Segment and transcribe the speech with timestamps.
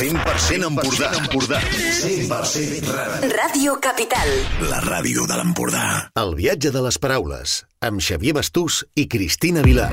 [0.00, 1.12] 100% Empordà.
[1.12, 1.58] Empordà.
[1.60, 3.18] 100% Rara.
[3.20, 4.30] Ràdio Capital.
[4.70, 5.82] La ràdio de l'Empordà.
[6.16, 9.92] El viatge de les paraules, amb Xavier Bastús i Cristina Vilar.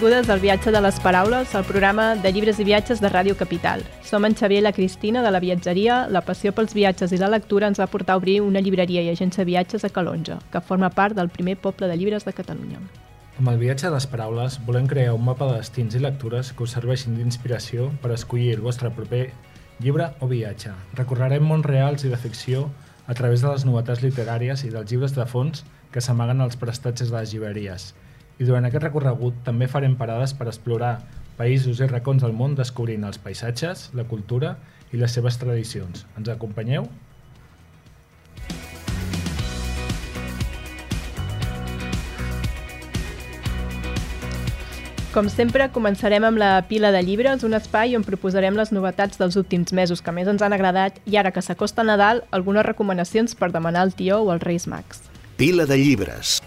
[0.00, 3.82] Benvingudes al Viatge de les Paraules, el programa de llibres i viatges de Ràdio Capital.
[4.00, 6.06] Som en Xavier i la Cristina de la viatgeria.
[6.08, 9.10] La passió pels viatges i la lectura ens va portar a obrir una llibreria i
[9.12, 12.80] agència de viatges a Calonja, que forma part del primer poble de llibres de Catalunya.
[13.36, 16.64] Amb el viatge de les paraules volem crear un mapa de destins i lectures que
[16.64, 19.26] us serveixin d'inspiració per escollir el vostre proper
[19.84, 20.72] llibre o viatge.
[20.96, 22.70] Recorrerem mons reals i de ficció
[23.06, 27.12] a través de les novetats literàries i dels llibres de fons que s'amaguen als prestatges
[27.12, 27.92] de les llibreries.
[28.40, 30.94] I durant aquest recorregut també farem parades per explorar
[31.36, 34.54] països i racons del món descobrint els paisatges, la cultura
[34.92, 36.06] i les seves tradicions.
[36.16, 36.88] Ens acompanyeu?
[45.10, 49.36] Com sempre, començarem amb la pila de llibres, un espai on proposarem les novetats dels
[49.36, 53.50] últims mesos que més ens han agradat i ara que s'acosta Nadal, algunes recomanacions per
[53.50, 55.02] demanar al tió o als Reis Mags.
[55.36, 56.38] Pila de llibres.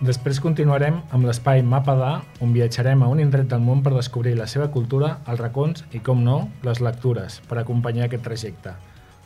[0.00, 4.30] Després continuarem amb l'espai Mapa d'A, on viatjarem a un indret del món per descobrir
[4.38, 8.72] la seva cultura, els racons i, com no, les lectures, per acompanyar aquest trajecte.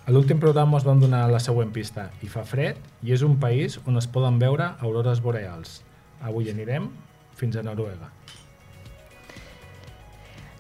[0.03, 2.09] A l'últim programa us vam donar la següent pista.
[2.27, 5.77] Hi fa fred i és un país on es poden veure aurores boreals.
[6.27, 6.89] Avui anirem
[7.39, 8.11] fins a Noruega.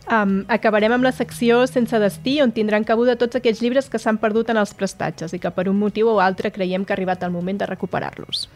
[0.05, 4.23] Um, acabarem amb la secció Sense destí, on tindran cabuda tots aquells llibres que s'han
[4.23, 7.27] perdut en els prestatges i que per un motiu o altre creiem que ha arribat
[7.27, 8.47] el moment de recuperar-los.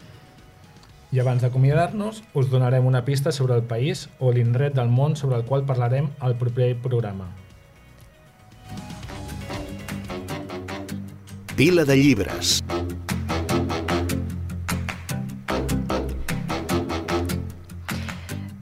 [1.09, 5.39] I abans d'acomiadar-nos, us donarem una pista sobre el país o l'indret del món sobre
[5.41, 7.31] el qual parlarem al proper programa.
[11.57, 12.59] Pila de llibres.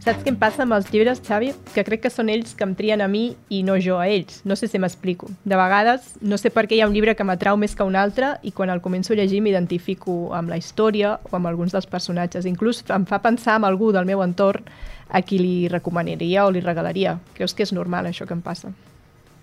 [0.08, 1.50] Saps què em passa amb els llibres, Xavi?
[1.76, 4.38] Que crec que són ells que em trien a mi i no jo a ells.
[4.48, 5.28] No sé si m'explico.
[5.44, 7.98] De vegades, no sé per què hi ha un llibre que m'atrau més que un
[8.00, 11.90] altre i quan el començo a llegir m'identifico amb la història o amb alguns dels
[11.92, 12.48] personatges.
[12.48, 14.72] Inclús em fa pensar en algú del meu entorn
[15.12, 17.18] a qui li recomanaria o li regalaria.
[17.36, 18.72] Creus que és normal això que em passa?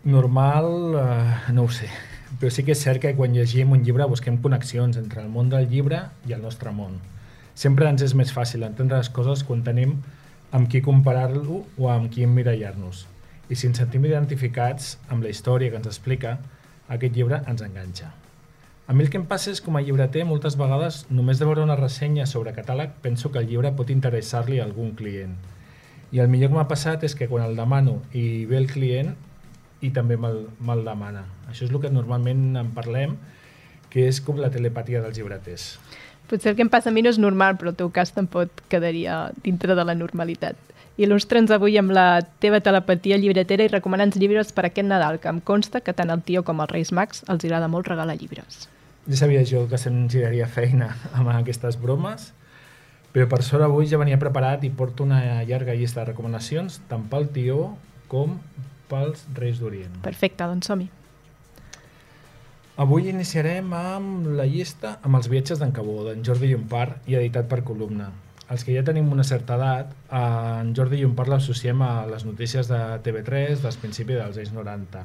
[0.09, 1.93] Normal, eh, no ho sé.
[2.41, 5.53] Però sí que és cert que quan llegim un llibre busquem connexions entre el món
[5.53, 7.03] del llibre i el nostre món.
[7.53, 9.99] Sempre ens és més fàcil entendre les coses quan tenim
[10.55, 13.09] amb qui comparar-lo o amb qui emmirallar-nos.
[13.51, 16.37] I si ens sentim identificats amb la història que ens explica,
[16.87, 18.13] aquest llibre ens enganxa.
[18.87, 21.65] A mi el que em passa és com a llibreter moltes vegades només de veure
[21.65, 25.35] una ressenya sobre catàleg penso que el llibre pot interessar-li a algun client.
[26.13, 29.15] I el millor que m'ha passat és que quan el demano i ve el client
[29.83, 31.25] i també me'l me demana.
[31.49, 33.17] Això és el que normalment en parlem,
[33.91, 35.67] que és com la telepatia dels llibreters.
[36.31, 38.65] Potser el que em passa a mi no és normal, però el teu cas tampoc
[38.73, 40.57] quedaria dintre de la normalitat.
[40.95, 45.41] Il·lustra'ns avui amb la teva telepatia llibretera i recomana'ns llibres per aquest Nadal, que em
[45.43, 48.69] consta que tant el tio com els Reis Mags els agrada molt regalar llibres.
[49.11, 52.31] Ja sabia jo que se'm giraria feina amb aquestes bromes,
[53.13, 57.05] però per sort avui ja venia preparat i porto una llarga llista de recomanacions tant
[57.11, 57.75] pel tió
[58.09, 58.39] com
[58.89, 60.01] pels Reis d'Orient.
[60.07, 60.89] Perfecte, doncs som-hi.
[62.75, 67.47] Avui iniciarem amb la llista amb els viatges d'en Cabó, d'en Jordi Llompart i editat
[67.47, 68.09] per columna.
[68.51, 72.81] Els que ja tenim una certa edat, en Jordi Llompart l'associem a les notícies de
[73.07, 75.05] TV3 dels principis dels anys 90.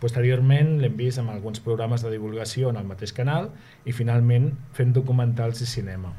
[0.00, 3.50] Posteriorment l'hem vist amb alguns programes de divulgació en el mateix canal
[3.84, 6.14] i finalment fent documentals i cinema.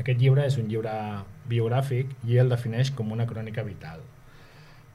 [0.00, 0.96] Aquest llibre és un llibre
[1.52, 4.00] biogràfic i el defineix com una crònica vital.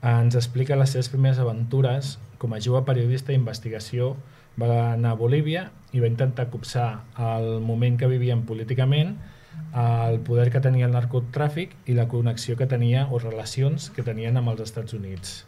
[0.02, 4.16] Ens explica les seves primeres aventures com a jove periodista d'investigació
[4.60, 9.18] va anar a Bolívia i va intentar copsar el moment que vivien políticament,
[9.76, 14.40] el poder que tenia el narcotràfic i la connexió que tenia o relacions que tenien
[14.40, 15.46] amb els Estats Units.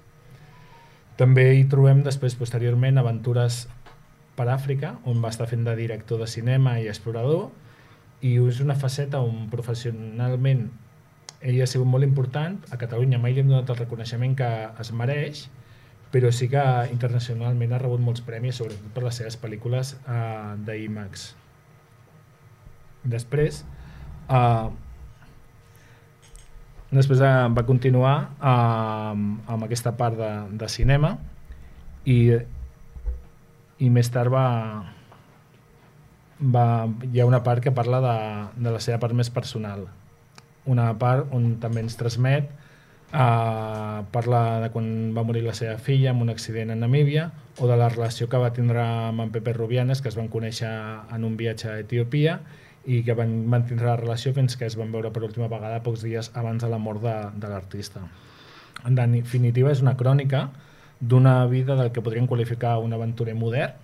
[1.20, 3.68] També hi trobem després, posteriorment, aventures
[4.36, 7.52] per Àfrica, on va estar fent de director de cinema i explorador,
[8.24, 10.70] i és una faceta on professionalment
[11.44, 12.56] ell ha sigut molt important.
[12.72, 15.44] A Catalunya mai li hem donat el reconeixement que es mereix,
[16.14, 16.62] però sí que
[16.94, 21.32] internacionalment ha rebut molts premis, sobretot per les seves pel·lícules uh, d'IMAX.
[23.10, 23.64] Després,
[24.30, 24.70] uh,
[26.94, 30.30] després uh, va continuar uh, amb aquesta part de,
[30.62, 31.16] de cinema
[32.06, 32.20] i,
[33.82, 34.46] i més tard va,
[36.40, 36.68] va,
[37.10, 38.16] hi ha una part que parla de,
[38.62, 39.88] de la seva part més personal
[40.70, 42.52] una part on també ens transmet
[43.14, 47.28] Uh, parla de quan va morir la seva filla en un accident a Namíbia
[47.62, 50.72] o de la relació que va tindre amb en Pepe Rubianes, que es van conèixer
[51.14, 52.40] en un viatge a Etiòpia
[52.90, 56.02] i que van mantenir la relació fins que es van veure per última vegada pocs
[56.02, 58.02] dies abans de la mort de, de l'artista.
[58.82, 60.48] En definitiva, és una crònica
[61.00, 63.78] d'una vida del que podríem qualificar un aventurer modern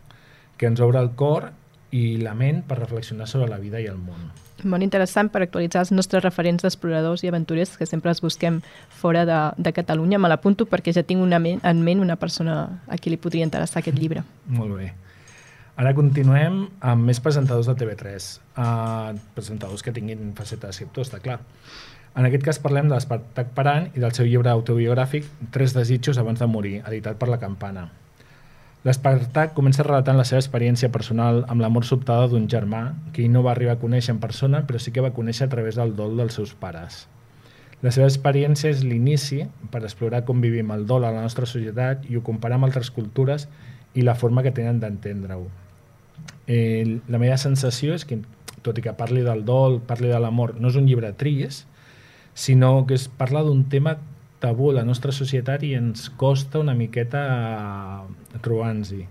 [0.57, 1.51] que ens obre el cor
[1.91, 4.29] i la ment per reflexionar sobre la vida i el món.
[4.67, 8.59] Molt interessant per actualitzar els nostres referents d'exploradors i aventurers que sempre els busquem
[9.01, 10.19] fora de, de Catalunya.
[10.19, 13.47] Me l'apunto perquè ja tinc una ment, en ment una persona a qui li podria
[13.47, 14.25] interessar aquest llibre.
[14.59, 14.91] Molt bé.
[15.79, 18.09] Ara continuem amb més presentadors de TV3.
[18.19, 21.39] Uh, ah, presentadors que tinguin faceta d'escriptor, està clar.
[22.19, 26.41] En aquest cas parlem de l'Espartac Paran i del seu llibre autobiogràfic Tres desitjos abans
[26.41, 27.87] de morir, editat per la Campana.
[28.87, 33.41] L'Espartac comença relatant la seva experiència personal amb l'amor sobtada d'un germà que ell no
[33.43, 36.15] va arribar a conèixer en persona, però sí que va conèixer a través del dol
[36.15, 37.01] dels seus pares.
[37.83, 39.41] La seva experiència és l'inici
[39.71, 42.91] per explorar com vivim el dol a la nostra societat i ho comparar amb altres
[42.91, 43.49] cultures
[43.99, 45.49] i la forma que tenen d'entendre-ho.
[46.47, 48.21] Eh, la meva sensació és que,
[48.63, 51.67] tot i que parli del dol, parli de l'amor, no és un llibre trist,
[52.33, 53.97] sinó que es parla d'un tema
[54.39, 58.05] tabú a la nostra societat i ens costa una miqueta
[58.41, 59.05] trobar-nos-hi.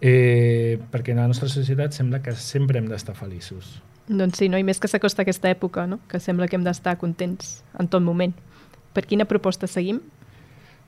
[0.00, 3.78] Eh, perquè en la nostra societat sembla que sempre hem d'estar feliços.
[4.08, 4.56] Doncs sí, no?
[4.56, 5.98] i més que s'acosta aquesta època, no?
[6.08, 8.32] que sembla que hem d'estar contents en tot moment.
[8.96, 10.00] Per quina proposta seguim?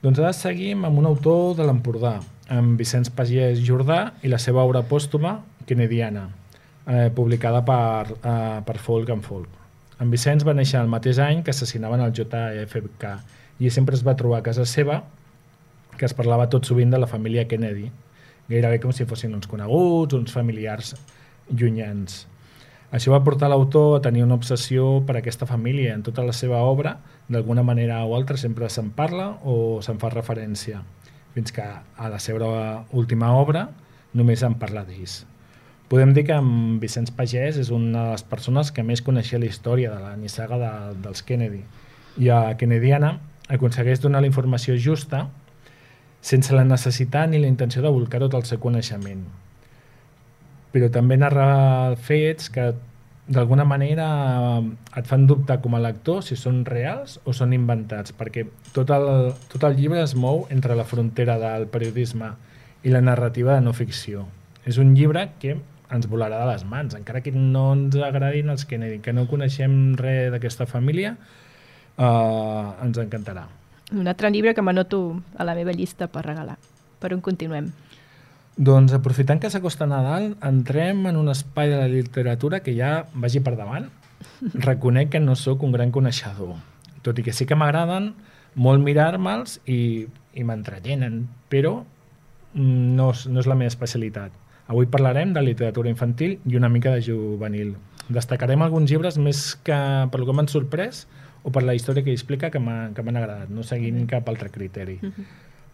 [0.01, 2.15] Doncs ara seguim amb un autor de l'Empordà,
[2.49, 5.35] amb Vicenç Pagès Jordà i la seva obra pòstuma,
[5.69, 6.23] Kennediana,
[6.87, 9.59] eh, publicada per, eh, per Folk and Folk.
[10.01, 13.19] En Vicenç va néixer el mateix any que assassinaven el JFK
[13.61, 15.03] i sempre es va trobar a casa seva
[15.97, 17.91] que es parlava tot sovint de la família Kennedy,
[18.49, 20.95] gairebé com si fossin uns coneguts, uns familiars
[21.51, 22.25] llunyans.
[22.91, 25.93] Això va portar l'autor a tenir una obsessió per aquesta família.
[25.93, 26.97] En tota la seva obra,
[27.31, 30.81] d'alguna manera o altra, sempre se'n parla o se'n fa referència,
[31.35, 32.49] fins que a la seva
[32.91, 33.69] última obra
[34.17, 35.21] només en parla d'ells.
[35.91, 39.47] Podem dir que en Vicenç Pagès és una de les persones que més coneixia la
[39.47, 40.71] història de la nissaga de,
[41.03, 41.63] dels Kennedy.
[42.19, 43.19] I a Kennediana
[43.51, 45.25] aconsegueix donar la informació justa
[46.21, 49.25] sense la necessitat ni la intenció de volcar tot el seu coneixement.
[50.71, 52.71] Però també narra fets que
[53.31, 54.05] d'alguna manera
[54.97, 58.45] et fan dubtar com a lector si són reals o són inventats, perquè
[58.75, 62.33] tot el, tot el llibre es mou entre la frontera del periodisme
[62.83, 64.25] i la narrativa de no ficció.
[64.65, 65.57] És un llibre que
[65.91, 69.95] ens volarà de les mans, encara que no ens agradin els que, que no coneixem
[69.99, 71.17] res d'aquesta família,
[71.97, 73.47] uh, ens encantarà.
[73.91, 76.57] Un altre llibre que m'anoto a la meva llista per regalar.
[77.01, 77.71] Per on continuem?
[78.55, 83.39] Doncs aprofitant que s'acosta Nadal, entrem en un espai de la literatura que ja vagi
[83.39, 83.89] per davant.
[84.67, 86.55] Reconec que no sóc un gran coneixedor,
[87.01, 88.11] tot i que sí que m'agraden
[88.55, 90.05] molt mirar-me'ls i,
[90.35, 91.81] i m'entretenen, però
[92.53, 94.35] no és, no és la meva especialitat.
[94.71, 97.73] Avui parlarem de literatura infantil i una mica de juvenil.
[98.11, 99.77] Destacarem alguns llibres més que
[100.11, 101.05] pel que m'han sorprès,
[101.43, 104.09] o per la història que explica que m'han agradat, no seguint mm -hmm.
[104.09, 104.99] cap altre criteri.
[105.01, 105.25] Mm -hmm.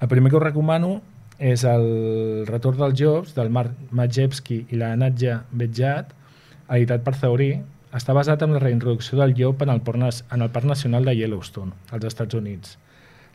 [0.01, 1.01] El primer que us recomano
[1.39, 6.13] és el Retorn dels Jobs, del Marc Majewski i la Nadja Betjat,
[6.69, 7.61] editat per Zaurí,
[7.93, 11.15] està basat en la reintroducció del llop en el, Parc, en el Parc Nacional de
[11.15, 12.77] Yellowstone, als Estats Units.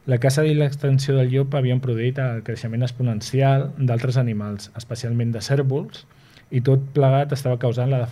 [0.06, 5.40] La caça i l'extensió del llop havien produït el creixement exponencial d'altres animals, especialment de
[5.40, 6.06] cèrvols,
[6.50, 8.02] i tot plegat estava causant la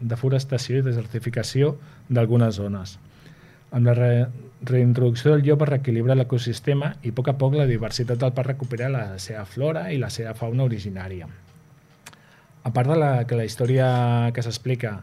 [0.00, 1.76] deforestació i desertificació
[2.08, 2.98] d'algunes zones.
[3.70, 4.12] Amb la re
[4.68, 8.48] reintroducció del llop es reequilibra l'ecosistema i a poc a poc la diversitat del parc
[8.50, 11.28] recupera la seva flora i la seva fauna originària.
[12.64, 13.86] A part de la, que la història
[14.34, 14.96] que s'explica,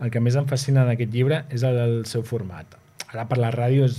[0.00, 2.78] el que més em fascina d'aquest llibre és el del seu format.
[3.10, 3.98] Ara per la ràdio és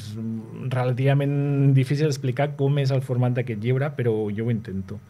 [0.71, 5.01] relativament difícil explicar com és el format d'aquest llibre, però jo ho intento.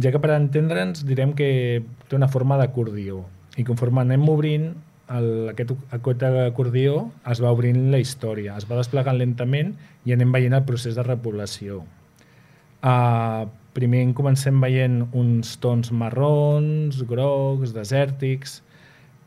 [0.00, 3.26] Ja que per entendre'ns direm que té una forma d'acordió
[3.60, 4.70] i conforme anem obrint
[5.16, 9.74] el, aquest, aquest acordió es va obrint la història, es va desplegant lentament
[10.06, 11.82] i anem veient el procés de repoblació.
[12.82, 18.60] Uh, primer comencem veient uns tons marrons, grocs, desèrtics,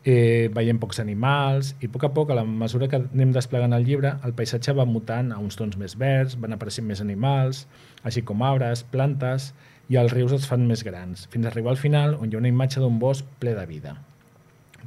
[0.06, 3.74] eh, veiem pocs animals i a poc a poc, a la mesura que anem desplegant
[3.74, 7.66] el llibre, el paisatge va mutant a uns tons més verds, van apareixent més animals,
[8.04, 9.54] així com arbres, plantes,
[9.90, 12.42] i els rius es fan més grans, fins a arribar al final on hi ha
[12.42, 13.98] una imatge d'un bosc ple de vida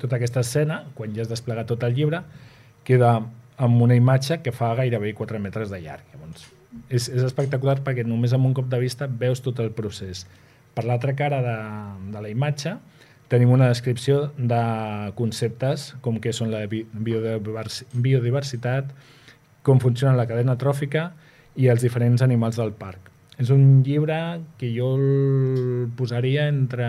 [0.01, 2.19] tota aquesta escena, quan ja has desplegat tot el llibre,
[2.85, 3.11] queda
[3.59, 6.05] amb una imatge que fa gairebé 4 metres de llarg.
[6.15, 6.47] Llavors,
[6.89, 10.27] és, és espectacular perquè només amb un cop de vista veus tot el procés.
[10.75, 11.57] Per l'altra cara de,
[12.15, 12.77] de la imatge
[13.29, 14.63] tenim una descripció de
[15.19, 18.85] conceptes com que són la biodiversitat,
[19.67, 21.13] com funciona la cadena tròfica
[21.59, 23.09] i els diferents animals del parc.
[23.39, 24.17] És un llibre
[24.59, 26.87] que jo el posaria entre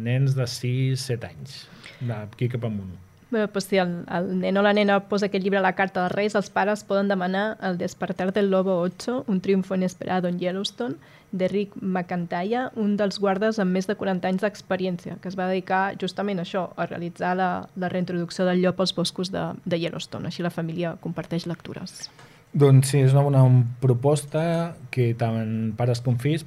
[0.00, 1.66] nens de 6-7 anys,
[2.00, 2.94] d'aquí cap amunt.
[3.34, 6.04] Bé, pues si el, el nen o la nena posa aquest llibre a la carta
[6.04, 10.38] dels Reis, els pares poden demanar El despertar del lobo 8, un triunfo inesperado en
[10.38, 10.94] Yellowstone,
[11.32, 15.48] de Rick McIntyre, un dels guardes amb més de 40 anys d'experiència, que es va
[15.50, 19.80] dedicar justament a això, a realitzar la, la reintroducció del llop als boscos de, de
[19.82, 20.30] Yellowstone.
[20.30, 22.06] Així la família comparteix lectures.
[22.54, 23.40] Doncs sí, és una bona
[23.82, 26.44] proposta que tant pares com fills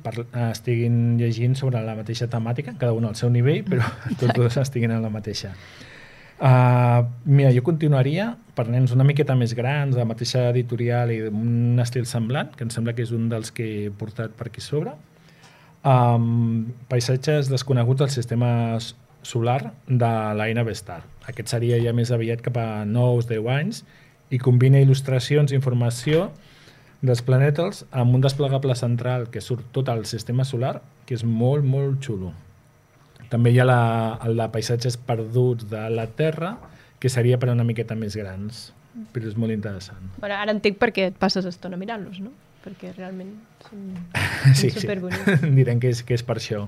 [0.47, 3.83] estiguin llegint sobre la mateixa temàtica, cada un al seu nivell, però
[4.21, 5.51] tots dos estiguin en la mateixa.
[6.37, 11.19] Uh, mira, jo continuaria per nens una miqueta més grans, de la mateixa editorial i
[11.25, 14.63] d'un estil semblant, que em sembla que és un dels que he portat per aquí
[14.63, 14.95] sobre.
[15.83, 18.79] Um, paisatges desconeguts del sistema
[19.27, 21.01] solar de l'Aina Vestar.
[21.27, 23.83] Aquest seria ja més aviat cap a 9-10 anys
[24.31, 26.29] i combina il·lustracions i informació
[27.01, 31.63] dels planètals amb un desplegable central que surt tot el sistema solar, que és molt,
[31.63, 32.33] molt xulo.
[33.29, 33.79] També hi ha la,
[34.23, 36.55] de paisatges perduts de la Terra,
[36.99, 38.71] que seria per una miqueta més grans,
[39.13, 40.09] però és molt interessant.
[40.17, 42.31] Bueno, ara entenc per què et passes estona mirant-los, no?
[42.65, 43.35] Perquè realment
[43.67, 43.83] són,
[44.55, 44.79] Sí, són sí.
[44.81, 45.43] superbonics.
[45.59, 46.65] Direm que és, que és per això.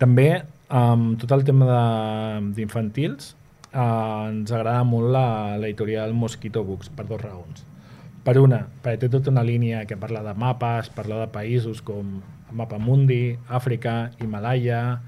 [0.00, 0.28] També,
[0.68, 3.34] amb tot el tema de- d'infantils,
[3.72, 7.64] eh, ens agrada molt la l'editorial Mosquito Books, per dues raons.
[8.24, 12.18] Per una, perquè té tota una línia que parla de mapes, parla de països com
[12.52, 15.00] Mapa Mundi, Àfrica, Himalaya,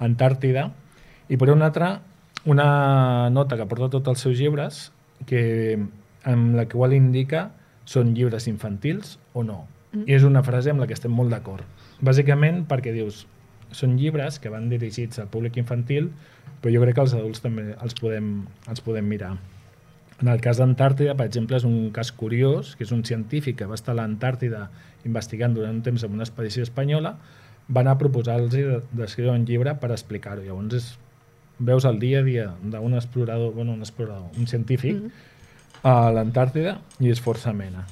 [0.00, 0.70] Antàrtida,
[1.28, 1.98] i per una altra,
[2.46, 4.88] una nota que porta tots els seus llibres,
[5.28, 5.76] que,
[6.24, 7.50] amb la qual indica
[7.88, 9.64] són llibres infantils o no.
[9.92, 10.08] Mm.
[10.08, 11.64] I és una frase amb la que estem molt d'acord.
[12.04, 13.24] Bàsicament perquè dius,
[13.74, 16.10] són llibres que van dirigits al públic infantil,
[16.62, 18.30] però jo crec que els adults també els podem,
[18.70, 19.34] els podem mirar.
[20.22, 23.66] En el cas d'Antàrtida, per exemple, és un cas curiós, que és un científic que
[23.66, 24.68] va estar a l'Antàrtida
[25.04, 27.16] investigant durant un temps amb una expedició espanyola,
[27.68, 30.44] va anar a proposar-los de- d'escriure un llibre per explicar-ho.
[30.44, 30.88] Llavors és,
[31.58, 35.10] veus el dia a dia d'un explorador, bueno, un explorador, un científic, mm -hmm.
[35.82, 37.86] a l'Antàrtida i és força amena.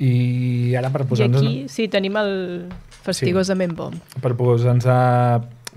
[0.00, 1.42] I ara per I posar-nos...
[1.44, 2.32] aquí sí, tenim el
[3.04, 3.90] fastigosament bo.
[4.24, 4.86] per posar-nos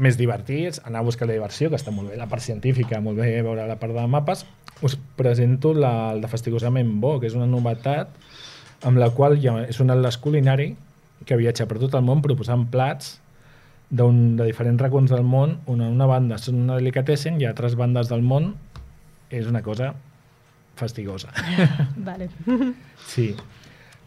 [0.01, 3.19] més divertits, anar a buscar la diversió, que està molt bé la part científica, molt
[3.21, 4.45] bé veure la part de mapes,
[4.83, 8.15] us presento la, el de Fastigosament Bo, que és una novetat
[8.83, 10.73] amb la qual ja és un atlas culinari
[11.27, 13.19] que viatja per tot el món proposant plats
[13.93, 17.53] d'un de diferents racons del món, on a una banda són una delicatessen i a
[17.53, 18.55] altres bandes del món
[19.29, 19.93] és una cosa
[20.75, 21.29] fastigosa.
[22.09, 22.31] Vale.
[23.05, 23.33] Sí.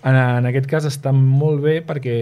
[0.04, 2.16] En, en aquest cas està molt bé perquè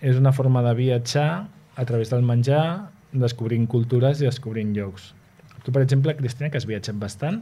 [0.00, 1.30] és una forma de viatjar
[1.76, 5.12] a través del menjar, descobrint cultures i descobrint llocs.
[5.64, 7.40] Tu, per exemple, Cristina, que has viatjat bastant,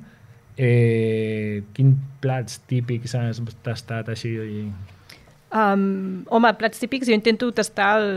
[0.57, 4.37] eh, quin plats típics has tastat així?
[5.55, 8.09] Um, home, plats típics, jo intento tastar el,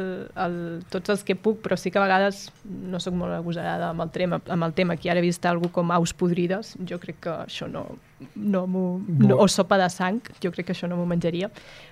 [0.41, 0.55] el,
[0.89, 4.09] tots els que puc, però sí que a vegades no sóc molt agosarada amb el,
[4.15, 4.95] tema, amb el tema.
[4.97, 7.85] Aquí ara he vist algú com aus podrides, jo crec que això no,
[8.33, 8.63] no.
[8.65, 11.51] No, o sopa de sang, jo crec que això no m'ho menjaria.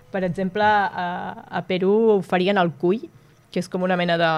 [0.10, 3.04] Per exemple, a, a Perú ho farien el cuy,
[3.54, 4.32] que és com una mena de,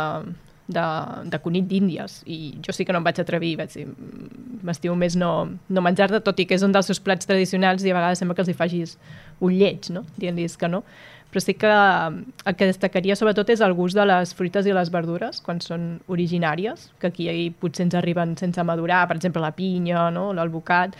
[0.67, 0.83] de,
[1.31, 4.95] de conill d'Índies i jo sí que no em vaig atrevir vaig dir, "Mm, m'estimo
[4.99, 5.31] més no,
[5.69, 8.35] no menjar-te tot i que és un dels seus plats tradicionals i a vegades sembla
[8.35, 8.97] que els hi facis
[9.39, 10.05] un lleig no?
[10.17, 10.83] dient-los que no
[11.31, 14.73] però sí que eh, el que destacaria sobretot és el gust de les fruites i
[14.75, 17.27] les verdures quan són originàries, que aquí
[17.59, 20.31] potser ens arriben sense madurar, per exemple la pinya, no?
[20.33, 20.95] l'alvocat,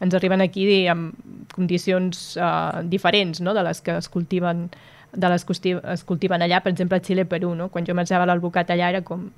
[0.00, 1.16] ens arriben aquí amb
[1.54, 3.56] condicions uh, diferents no?
[3.56, 4.68] de les que es cultiven
[5.10, 7.68] de les que es cultiven allà, per exemple a Xile, Perú, no?
[7.68, 9.30] quan jo menjava l'alvocat allà era com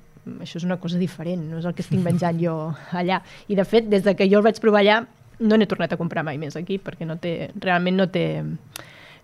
[0.43, 2.53] això és una cosa diferent, no és el que estic menjant jo
[2.93, 3.23] allà.
[3.49, 5.01] I de fet, des de que jo el vaig provar allà,
[5.43, 8.25] no n'he tornat a comprar mai més aquí, perquè no té, realment no té,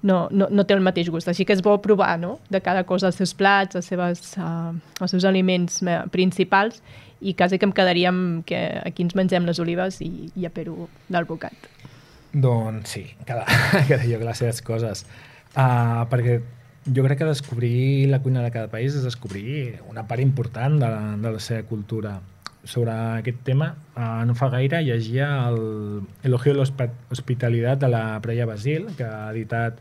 [0.02, 1.32] no, no, no té el mateix gust.
[1.32, 2.38] Així que és bo provar no?
[2.52, 6.84] de cada cosa els seus plats, les seves, uh, els seus aliments eh, principals
[7.20, 10.54] i quasi que em quedaria amb que aquí ens mengem les olives i, i a
[10.54, 11.68] Perú l'alvocat.
[12.32, 13.46] Doncs sí, cada,
[13.90, 15.06] cada lloc les seves coses.
[15.50, 16.40] Uh, perquè
[16.90, 20.88] jo crec que descobrir la cuina de cada país és descobrir una part important de
[20.88, 22.20] la, de la seva cultura.
[22.70, 28.46] Sobre aquest tema, uh, no fa gaire llegia el Elogio de l'Hospitalitat de la Preia
[28.46, 29.80] Basil, que ha editat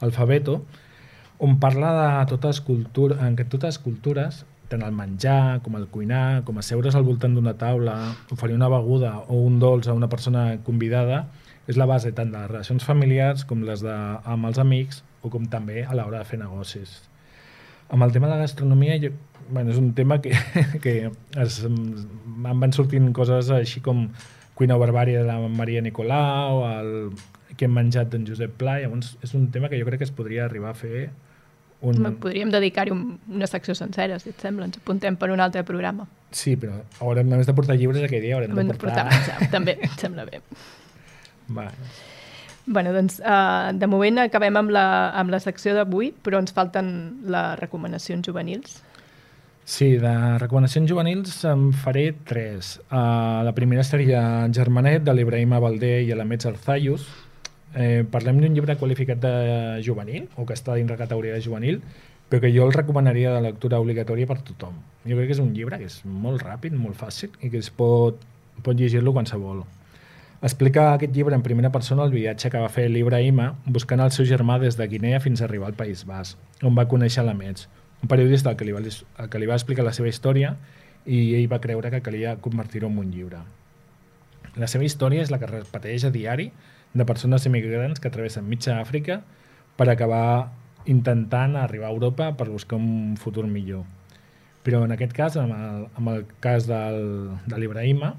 [0.00, 0.62] Alfabeto,
[1.36, 4.40] on parla de totes cultures, en què totes cultures,
[4.72, 7.98] tant el menjar com el cuinar, com asseure's al voltant d'una taula,
[8.32, 11.26] oferir una beguda o un dolç a una persona convidada,
[11.68, 15.28] és la base tant de les relacions familiars com les de, amb els amics o
[15.28, 17.02] com també a l'hora de fer negocis.
[17.90, 19.12] Amb el tema de la gastronomia, jo,
[19.50, 20.34] bueno, és un tema que,
[20.84, 24.08] que es, em van sortint coses així com
[24.58, 26.92] Cuina Barbària de la Maria Nicolau, el
[27.56, 30.14] que hem menjat d'en Josep Pla, llavors és un tema que jo crec que es
[30.14, 31.10] podria arribar a fer
[31.80, 32.04] un...
[32.20, 34.68] Podríem dedicar-hi un, una secció sencera, si et sembla.
[34.68, 36.04] Ens apuntem per un altre programa.
[36.36, 39.06] Sí, però haurem, a més de portar llibres aquell dia, haurem Hem de de portar...
[39.06, 40.42] portar menjar, també, em sembla bé.
[41.56, 41.70] Va.
[42.66, 44.84] Bueno, doncs, uh, de moment acabem amb la,
[45.16, 46.92] amb la secció d'avui, però ens falten
[47.32, 48.76] les recomanacions juvenils.
[49.70, 50.12] Sí, de
[50.42, 52.80] recomanacions juvenils en faré tres.
[52.90, 57.04] Uh, la primera seria Germanet, de l'Ibrahim Abaldé i Alamets Arzayus.
[57.78, 59.30] Eh, parlem d'un llibre qualificat de
[59.86, 61.78] juvenil, o que està dins la categoria de juvenil,
[62.26, 64.74] però que jo el recomanaria de lectura obligatòria per tothom.
[65.06, 67.70] Jo crec que és un llibre que és molt ràpid, molt fàcil i que es
[67.70, 68.18] pot,
[68.66, 69.62] pot llegir-lo qualsevol.
[70.42, 74.26] Explica aquest llibre en primera persona el viatge que va fer l'Ibrahima buscant el seu
[74.26, 77.68] germà des de Guinea fins a arribar al País Basc, on va conèixer l'Amets,
[78.02, 80.54] un periodista al que, li va, al que li va explicar la seva història
[81.06, 83.42] i ell va creure que calia convertir-ho en un llibre.
[84.56, 86.50] La seva història és la que repeteix a diari
[86.92, 89.20] de persones immigrants que travessen mitja Àfrica
[89.76, 90.50] per acabar
[90.90, 93.84] intentant arribar a Europa per buscar un futur millor.
[94.64, 98.14] Però en aquest cas, amb el, amb el cas del, de l'Ibrahima,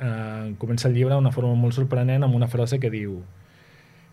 [0.00, 3.22] eh, comença el llibre d'una forma molt sorprenent amb una frase que diu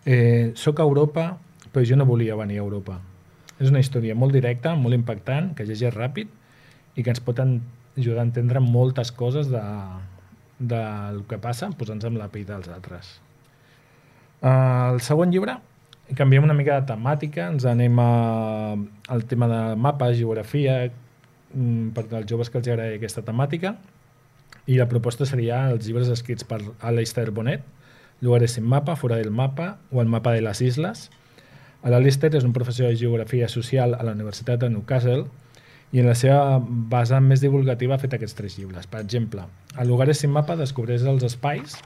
[0.04, 1.34] eh, «Soc a Europa,
[1.72, 3.00] però jo no volia venir a Europa».
[3.60, 6.32] És una història molt directa, molt impactant, que llegeix ràpid
[6.96, 9.62] i que ens pot ajudar a entendre moltes coses de,
[10.58, 13.16] del que passa posant-se amb la pell dels altres.
[14.42, 15.56] Uh, el següent llibre,
[16.16, 18.10] canviem una mica de temàtica, ens anem a,
[19.12, 20.82] al tema de mapes, geografia,
[21.54, 23.76] mm, per als joves que els agradi aquesta temàtica,
[24.66, 27.64] i la proposta seria els llibres escrits per Alistair Bonet,
[28.20, 31.10] Lugares sin mapa, Fora del mapa o El mapa de les isles.
[31.86, 35.26] L'Alistair és un professor de geografia social a la Universitat de Newcastle
[35.94, 36.58] i en la seva
[36.90, 38.88] vessant més divulgativa ha fet aquests tres llibres.
[38.90, 41.76] Per exemple, a Lugares sin mapa descobreix els espais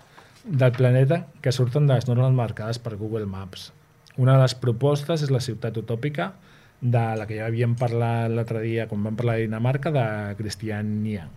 [0.44, 3.72] del planeta que surten de les normes marcades per Google Maps.
[4.16, 6.32] Una de les propostes és la ciutat utòpica
[6.80, 10.06] de la que ja havíem parlat l'altre dia quan vam parlar de Dinamarca, de
[10.38, 11.28] Cristiania.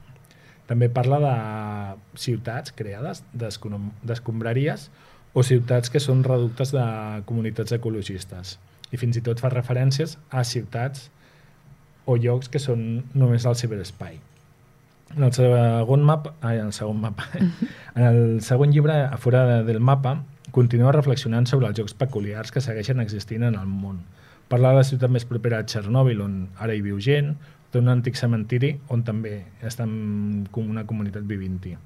[0.68, 1.34] També parla de
[2.16, 4.88] ciutats creades d'escom- d'escombraries
[5.34, 6.84] o ciutats que són reductes de
[7.26, 8.58] comunitats ecologistes.
[8.94, 11.10] I fins i tot fa referències a ciutats
[12.06, 14.20] o llocs que són només al ciberespai.
[15.16, 17.26] En el segon mapa, ai, en el segon mapa,
[17.96, 22.52] en el segon llibre, a fora de- del mapa, continua reflexionant sobre els jocs peculiars
[22.52, 24.02] que segueixen existint en el món.
[24.50, 27.36] Parla de la ciutat més propera a Txernòbil, on ara hi viu gent,
[27.74, 31.78] d'un antic cementiri on també està una comunitat vivint-hi.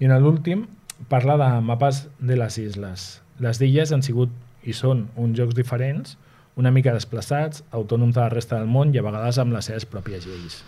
[0.00, 0.66] I en l'últim
[1.08, 3.22] parla de mapes de les isles.
[3.42, 4.30] Les illes han sigut
[4.62, 6.16] i són uns jocs diferents,
[6.56, 9.86] una mica desplaçats, autònoms de la resta del món i a vegades amb les seves
[9.88, 10.60] pròpies lleis.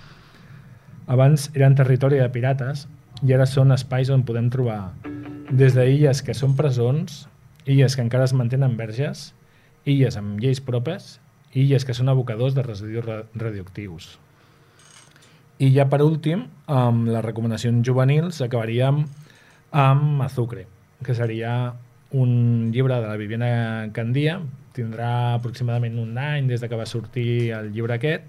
[1.07, 2.87] Abans eren territori de pirates
[3.23, 4.95] i ara són espais on podem trobar
[5.53, 7.27] des d'illes que són presons,
[7.67, 9.35] illes que encara es mantenen verges,
[9.85, 11.19] illes amb lleis propes
[11.55, 14.19] illes que són abocadors de residus ra- radioactius.
[15.63, 19.05] I ja per últim, amb les recomanacions juvenils, acabaríem
[19.75, 20.69] Azucre,
[21.03, 21.75] que seria
[22.13, 24.39] un llibre de la Viviana Candia,
[24.75, 28.29] tindrà aproximadament un any des de que va sortir el llibre aquest,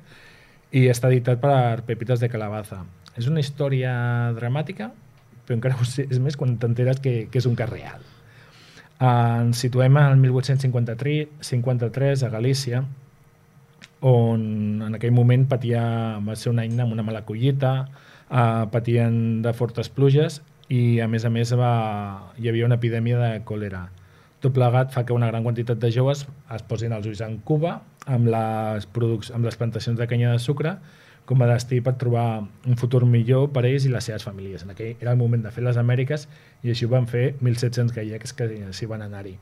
[0.74, 2.82] i està editat per Pepitas de Calabaza.
[3.16, 3.94] És una història
[4.36, 4.90] dramàtica,
[5.46, 8.02] però encara sé, és més quan t'enteres que, que és un cas real.
[9.06, 12.82] Ens situem al 1853 53 a Galícia,
[14.02, 15.86] on en aquell moment patia,
[16.26, 17.76] va ser un any amb una mala collita,
[18.34, 21.72] uh, patien de fortes pluges i a més a més va,
[22.42, 23.86] hi havia una epidèmia de còlera.
[24.42, 27.80] Tot plegat fa que una gran quantitat de joves es posin els ulls en Cuba
[28.06, 28.88] amb les,
[29.34, 30.76] amb les plantacions de canya de sucre
[31.26, 34.64] com a destí per trobar un futur millor per ells i les seves famílies.
[34.64, 36.28] En aquell era el moment de fer les Amèriques
[36.62, 39.36] i així ho van fer 1.700 gallecs que s'hi van anar-hi.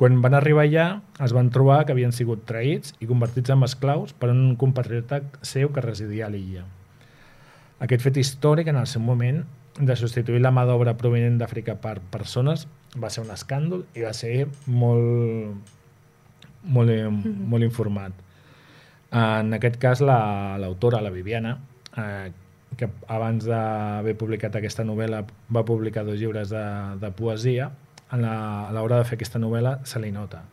[0.00, 0.86] Quan van arribar allà,
[1.20, 5.68] es van trobar que havien sigut traïts i convertits en esclaus per un compatriota seu
[5.74, 6.64] que residia a l'illa.
[7.84, 9.42] Aquest fet històric, en el seu moment,
[9.78, 12.66] de substituir la mà d'obra provinent d'Àfrica per persones,
[12.98, 15.54] va ser un escàndol i va ser molt,
[16.64, 18.12] molt, mm molt informat.
[19.12, 21.58] En aquest cas, la- l'autora, la, la Viviana,
[21.96, 22.30] eh,
[22.76, 26.62] que abans d'haver publicat aquesta novel·la va publicar dos llibres de,
[27.00, 27.70] de poesia,
[28.12, 30.44] en la, a l'hora de fer aquesta novel·la se li nota.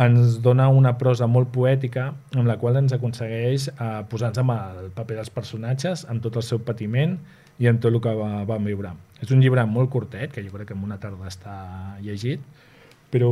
[0.00, 4.90] Ens dona una prosa molt poètica amb la qual ens aconsegueix eh, posar-nos amb el
[4.94, 7.18] paper dels personatges, amb tot el seu patiment
[7.60, 8.94] i amb tot el que va, van viure.
[9.20, 11.54] És un llibre molt curtet, que jo crec que en una tarda està
[12.00, 12.40] llegit,
[13.12, 13.28] però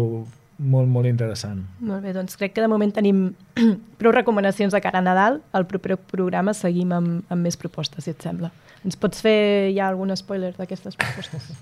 [0.59, 1.63] molt, molt interessant.
[1.81, 3.31] Molt bé, doncs crec que de moment tenim
[4.01, 5.41] prou recomanacions de cara a Nadal.
[5.57, 8.51] Al proper programa seguim amb, amb més propostes, si et sembla.
[8.85, 11.51] Ens pots fer ja algun spoiler d'aquestes propostes?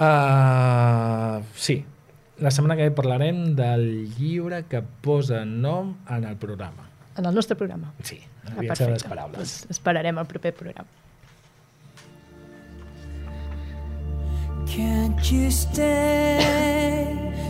[0.00, 1.84] Uh, sí.
[2.40, 3.82] La setmana que ve parlarem del
[4.16, 6.86] llibre que posa nom en el programa.
[7.20, 7.92] En el nostre programa.
[8.02, 9.36] Sí, el Ah, viatge de les paraules.
[9.36, 10.88] Doncs esperarem el proper programa.
[14.70, 16.38] Can't you stay?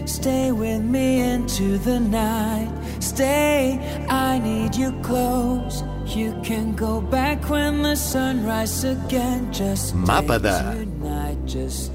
[0.06, 2.72] Stay with me into the night.
[3.00, 3.78] Stay,
[4.08, 5.84] I need you close.
[6.06, 9.52] You can go back when the sun rises again.
[9.52, 11.38] Just stay Mapa de- tonight.
[11.46, 11.92] Just?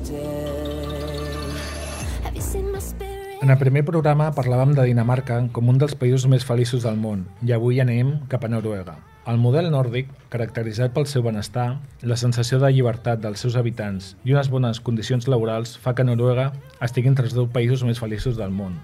[3.42, 7.28] En el primer programa parlàvem de Dinamarca com un dels països més feliços del món
[7.46, 8.96] i avui anem cap a Noruega.
[9.26, 14.36] El model nòrdic, caracteritzat pel seu benestar, la sensació de llibertat dels seus habitants i
[14.36, 16.52] unes bones condicions laborals fa que Noruega
[16.88, 18.76] estigui entre els deu països més feliços del món.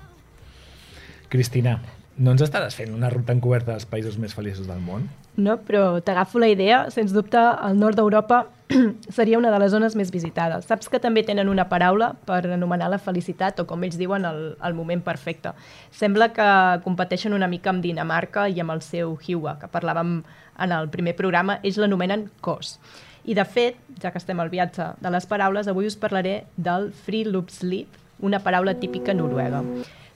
[1.29, 1.75] Cristina,
[2.21, 5.07] no ens estaràs fent una ruta encoberta dels països més feliços del món?
[5.41, 6.83] No, però t'agafo la idea.
[6.93, 8.43] Sens dubte, el nord d'Europa
[9.17, 10.67] seria una de les zones més visitades.
[10.69, 14.41] Saps que també tenen una paraula per anomenar la felicitat, o com ells diuen, el,
[14.61, 15.55] el moment perfecte.
[15.97, 16.49] Sembla que
[16.85, 20.19] competeixen una mica amb Dinamarca i amb el seu Hiwa, que parlàvem
[20.61, 21.57] en el primer programa.
[21.63, 22.77] Ells l'anomenen cos.
[23.23, 26.91] I, de fet, ja que estem al viatge de les paraules, avui us parlaré del
[27.05, 29.63] friluftsliv, una paraula típica noruega.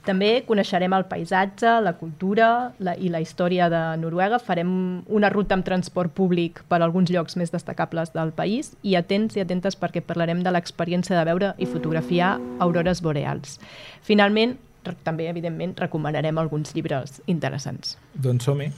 [0.06, 4.38] També coneixerem el paisatge, la cultura la, i la història de Noruega.
[4.38, 4.70] Farem
[5.10, 9.42] una ruta amb transport públic per alguns llocs més destacables del país i atents i
[9.42, 13.58] atentes perquè parlarem de l'experiència de veure i fotografiar aurores boreals.
[14.06, 14.54] Finalment,
[15.02, 17.96] també, evidentment, recomanarem alguns llibres interessants.
[18.14, 18.70] Doncs som-hi.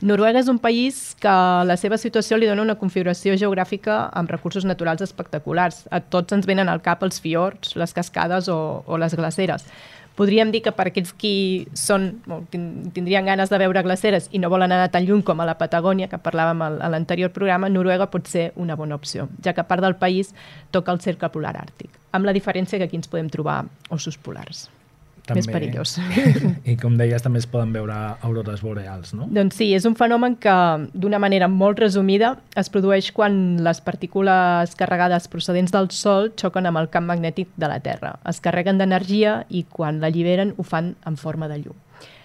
[0.00, 1.32] Noruega és un país que
[1.68, 5.84] la seva situació li dona una configuració geogràfica amb recursos naturals espectaculars.
[5.92, 9.66] A tots ens venen al cap els fiords, les cascades o, o les glaceres.
[10.20, 12.10] Podríem dir que per aquells qui són,
[12.52, 16.10] tindrien ganes de veure glaceres i no volen anar tan lluny com a la Patagònia,
[16.12, 19.96] que parlàvem a l'anterior programa, Noruega pot ser una bona opció, ja que part del
[19.96, 20.34] país
[20.76, 24.66] toca el cercle polar àrtic, amb la diferència que aquí ens podem trobar ossos polars.
[25.38, 25.96] Més perillós.
[26.72, 29.28] I com deies, també es poden veure aurores boreals, no?
[29.30, 30.54] Doncs sí, és un fenomen que,
[30.94, 36.80] d'una manera molt resumida, es produeix quan les partícules carregades procedents del Sol xoquen amb
[36.82, 38.16] el camp magnètic de la Terra.
[38.28, 41.78] Es carreguen d'energia i quan l'alliberen ho fan en forma de llum.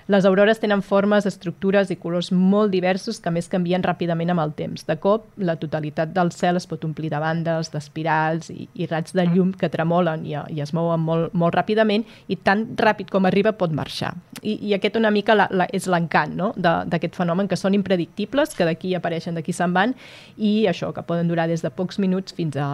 [0.07, 4.51] Les aurores tenen formes, estructures i colors molt diversos que més canvien ràpidament amb el
[4.53, 4.83] temps.
[4.85, 9.15] De cop, la totalitat del cel es pot omplir de bandes, d'espirals i, i raigs
[9.17, 13.25] de llum que tremolen i, i es mouen molt, molt ràpidament i tan ràpid com
[13.25, 14.13] arriba pot marxar.
[14.43, 16.51] I, i aquest una mica la, la, és l'encant no?
[16.53, 19.97] d'aquest fenomen, que són impredictibles, que d'aquí apareixen, d'aquí se'n van,
[20.37, 22.69] i això, que poden durar des de pocs minuts fins a,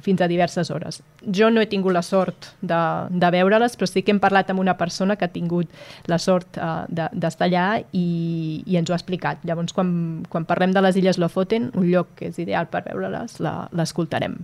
[0.00, 1.02] fins a diverses hores.
[1.22, 4.62] Jo no he tingut la sort de, de veure-les, però sí que hem parlat amb
[4.62, 5.70] una persona que ha tingut
[6.10, 9.44] la sort uh, d'estar allà i, i ens ho ha explicat.
[9.48, 9.92] Llavors, quan,
[10.32, 14.40] quan parlem de les Illes Lofoten, un lloc que és ideal per veure-les, l'escoltarem.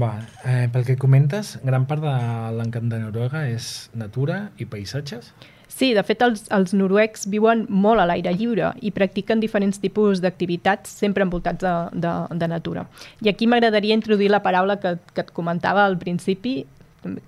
[0.00, 0.14] Va,
[0.48, 2.14] eh, pel que comentes, gran part de
[2.56, 5.34] l'encant de Noruega és natura i paisatges?
[5.36, 5.55] Sí,
[5.92, 10.94] de fet, els, els noruecs viuen molt a l'aire lliure i practiquen diferents tipus d'activitats
[11.02, 12.86] sempre envoltats de, de, de natura.
[13.20, 16.62] I aquí m'agradaria introduir la paraula que, que et comentava al principi,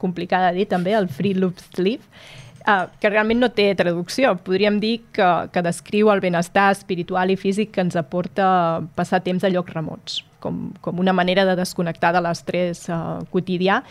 [0.01, 2.01] complicada de dir també, el friluftsliv,
[2.65, 4.33] uh, que realment no té traducció.
[4.47, 8.49] Podríem dir que, que descriu el benestar espiritual i físic que ens aporta
[8.97, 13.83] passar temps a llocs remots, com, com una manera de desconnectar de l'estrès uh, quotidià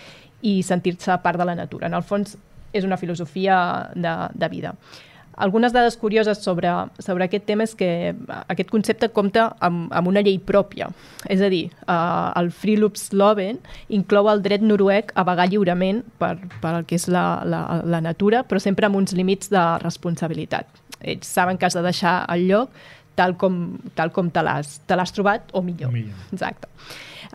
[0.41, 1.88] i sentir-se part de la natura.
[1.89, 2.38] En el fons,
[2.73, 3.58] és una filosofia
[3.95, 4.73] de, de vida.
[5.38, 8.15] Algunes dades curioses sobre, sobre aquest tema és que
[8.49, 10.88] aquest concepte compta amb, amb una llei pròpia.
[11.30, 11.97] És a dir, eh,
[12.41, 13.60] el Friluftsloven
[13.93, 18.01] inclou el dret noruec a vagar lliurement per, per el que és la, la, la
[18.01, 20.65] natura, però sempre amb uns límits de responsabilitat.
[21.06, 22.73] Ells saben que has de deixar el lloc
[23.17, 23.60] tal com,
[23.97, 25.91] tal com te l'has trobat o millor.
[25.95, 26.17] Millor.
[26.32, 26.69] Exacte.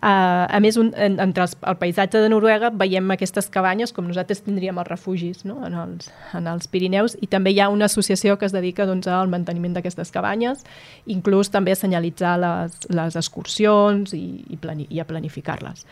[0.03, 4.07] Uh, a més, un, en, entre els, el paisatge de Noruega veiem aquestes cabanyes com
[4.09, 5.59] nosaltres tindríem els refugis no?
[5.63, 9.07] en, els, en els Pirineus i també hi ha una associació que es dedica doncs,
[9.07, 10.65] al manteniment d'aquestes cabanyes,
[11.07, 15.85] inclús també a senyalitzar les, les excursions i, i, plani, i a planificar-les.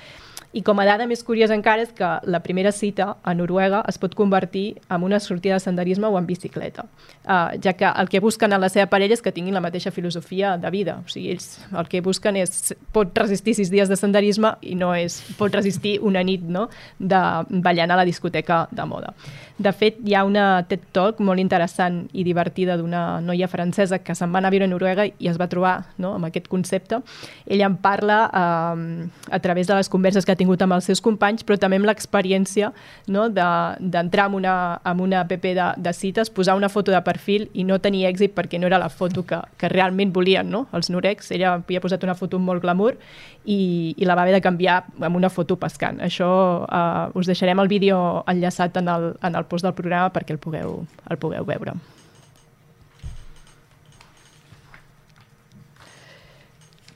[0.54, 3.98] I com a dada més curiosa encara és que la primera cita a Noruega es
[4.02, 6.84] pot convertir en una sortida de senderisme o en bicicleta,
[7.24, 9.94] uh, ja que el que busquen en la seva parella és que tinguin la mateixa
[9.96, 10.98] filosofia de vida.
[11.06, 14.92] O sigui, ells el que busquen és pot resistir sis dies de senderisme i no
[14.96, 16.68] és pot resistir una nit no?
[17.00, 17.22] de
[17.64, 19.16] ballant a la discoteca de moda.
[19.62, 24.16] De fet, hi ha una TED Talk molt interessant i divertida d'una noia francesa que
[24.18, 26.98] se'n va anar a viure a Noruega i es va trobar no, amb aquest concepte.
[27.46, 31.44] Ella en parla eh, a través de les converses que tingut amb els seus companys,
[31.46, 32.72] però també amb l'experiència
[33.14, 33.50] no, de-
[33.94, 37.64] d'entrar en, una, en una app de, de cites, posar una foto de perfil i
[37.68, 40.64] no tenir èxit perquè no era la foto que, que realment volien, no?
[40.74, 42.98] Els norecs, ella havia posat una foto molt glamour
[43.46, 46.02] i, i la va haver de canviar amb una foto pescant.
[46.02, 46.32] Això
[46.66, 50.40] eh, us deixarem el vídeo enllaçat en el, en el post del programa perquè el
[50.42, 51.76] pugueu, el pugueu veure.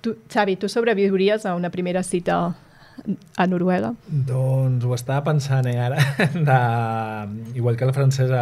[0.05, 2.53] Tu, Xavi, tu sobreviuries a una primera cita
[3.35, 3.91] a Noruega?
[4.05, 5.97] Doncs ho estava pensant eh, ara.
[6.49, 6.59] De...
[7.57, 8.41] Igual que la francesa,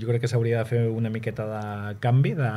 [0.00, 2.52] jo crec que s'hauria de fer una miqueta de canvi de,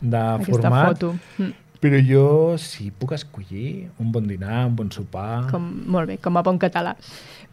[0.00, 0.88] de Aquesta format.
[0.92, 1.14] foto.
[1.38, 1.52] Mm.
[1.84, 5.44] Però jo, si puc escollir un bon dinar, un bon sopar...
[5.50, 6.94] com, molt bé, com a bon català.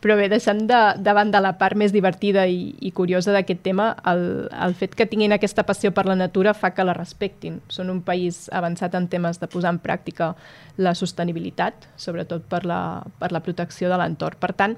[0.02, 3.92] Però bé, deixant de, de banda la part més divertida i, i curiosa d'aquest tema,
[4.10, 7.60] el, el fet que tinguin aquesta passió per la natura fa que la respectin.
[7.70, 10.34] Són un país avançat en temes de posar en pràctica
[10.82, 12.82] la sostenibilitat, sobretot per la,
[13.22, 14.42] per la protecció de l'entorn.
[14.42, 14.74] Per tant,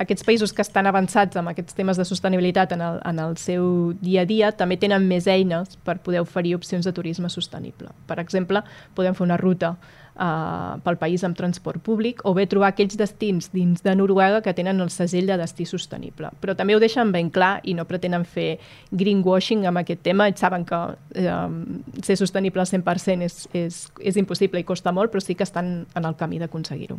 [0.00, 3.64] aquests països que estan avançats amb aquests temes de sostenibilitat en el, en el seu
[4.00, 7.90] dia a dia també tenen més eines per poder oferir opcions de turisme sostenible.
[8.06, 8.62] Per exemple,
[8.94, 9.74] podem fer una ruta
[10.16, 14.54] uh, pel país amb transport públic o bé trobar aquells destins dins de Noruega que
[14.56, 16.32] tenen el segell de destí sostenible.
[16.42, 18.58] Però també ho deixen ben clar i no pretenen fer
[18.90, 20.28] greenwashing amb aquest tema.
[20.30, 20.80] Ells saben que
[21.24, 21.58] um,
[22.02, 25.84] ser sostenible al 100% és, és, és impossible i costa molt, però sí que estan
[25.94, 26.98] en el camí d'aconseguir-ho.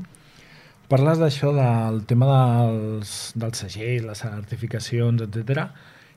[0.92, 5.70] Parles d'això del tema dels, del segell, les certificacions, etc.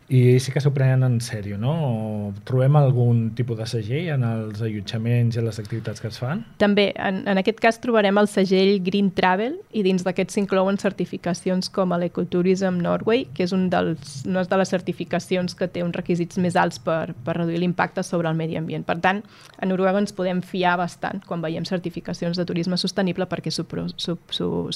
[0.08, 1.72] I sí que s'ho prenen en sèrio, no?
[1.72, 6.18] O trobem algun tipus de segell en els allotjaments i en les activitats que es
[6.20, 6.42] fan?
[6.60, 11.72] També, en, en aquest cas trobarem el segell Green Travel i dins d'aquest s'inclouen certificacions
[11.72, 16.40] com l'Ecotourism Norway, que és un dels, una de les certificacions que té uns requisits
[16.42, 18.84] més alts per, per reduir l'impacte sobre el medi ambient.
[18.84, 19.24] Per tant,
[19.56, 23.64] a Noruega ens podem fiar bastant quan veiem certificacions de turisme sostenible perquè s'ho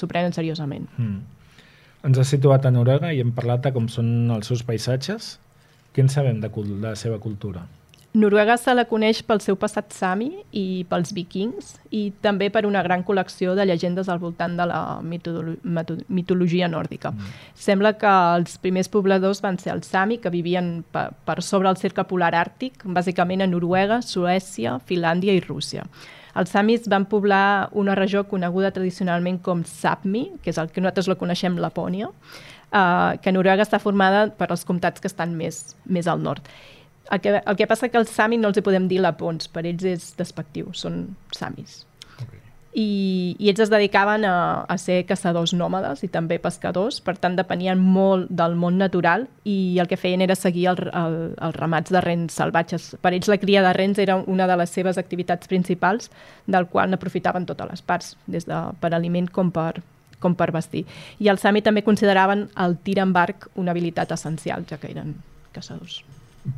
[0.08, 0.88] prenen seriosament.
[0.96, 1.38] Mm.
[2.06, 5.37] Ens has situat a Noruega i hem parlat de com són els seus paisatges.
[5.92, 7.64] Què en sabem de, de la seva cultura?
[8.18, 12.80] Noruega se la coneix pel seu passat sami i pels vikings i també per una
[12.82, 17.12] gran col·lecció de llegendes al voltant de la mitologia nòrdica.
[17.12, 17.34] Mm.
[17.66, 21.76] Sembla que els primers pobladors van ser els sami, que vivien per, per sobre el
[21.76, 25.84] cercle polar àrtic, bàsicament a Noruega, Suècia, Finlàndia i Rússia.
[26.38, 31.11] Els samis van poblar una regió coneguda tradicionalment com Sápmi, que és el que nosaltres
[31.11, 32.12] la coneixem Lapònia,
[32.70, 36.46] eh, que Noruega està formada per els comtats que estan més, més al nord.
[37.11, 39.64] El que, el que passa que els samis no els hi podem dir lapons, per
[39.66, 41.88] ells és despectiu, són samis.
[42.76, 47.38] I, i ells es dedicaven a, a ser caçadors nòmades i també pescadors, per tant
[47.38, 51.94] depenien molt del món natural i el que feien era seguir el, el, els ramats
[51.94, 52.90] de rens salvatges.
[53.00, 56.12] Per ells la cria de rens era una de les seves activitats principals,
[56.46, 59.81] del qual n'aprofitaven totes les parts, des de per aliment com per,
[60.20, 60.85] com per vestir.
[61.18, 65.16] I els Sami també consideraven el tir amb arc una habilitat essencial, ja que eren
[65.57, 66.02] caçadors.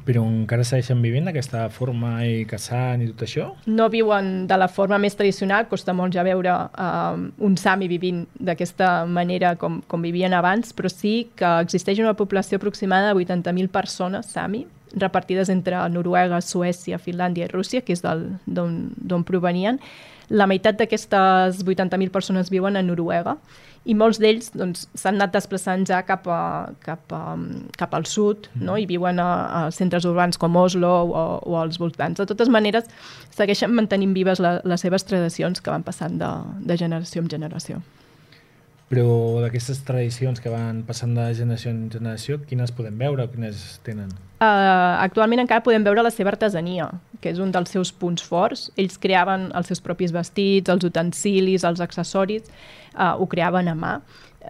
[0.07, 3.50] Però encara segueixen vivint d'aquesta forma i caçant i tot això?
[3.66, 8.24] no viuen de la forma més tradicional, costa molt ja veure uh, un sami vivint
[8.38, 13.70] d'aquesta manera com, com vivien abans, però sí que existeix una població aproximada de 80.000
[13.72, 19.79] persones sami, repartides entre Noruega, Suècia, Finlàndia i Rússia, que és d'on provenien.
[20.31, 23.37] La meitat d'aquestes 80.000 persones viuen a Noruega
[23.88, 27.37] i molts d'ells doncs, s'han anat desplaçant ja cap, a, cap, a,
[27.81, 28.77] cap al sud no?
[28.77, 29.29] i viuen a,
[29.61, 32.21] a centres urbans com Oslo o, o als voltants.
[32.21, 32.90] De totes maneres,
[33.35, 37.81] segueixen mantenint vives la, les seves tradicions que van passant de, de generació en generació.
[38.90, 43.79] Però d'aquestes tradicions que van passant de generació en generació, quines podem veure o quines
[43.87, 44.11] tenen?
[44.42, 46.88] Uh, actualment encara podem veure la seva artesania,
[47.22, 48.66] que és un dels seus punts forts.
[48.74, 52.50] Ells creaven els seus propis vestits, els utensilis, els accessoris,
[52.96, 53.94] uh, ho creaven a mà.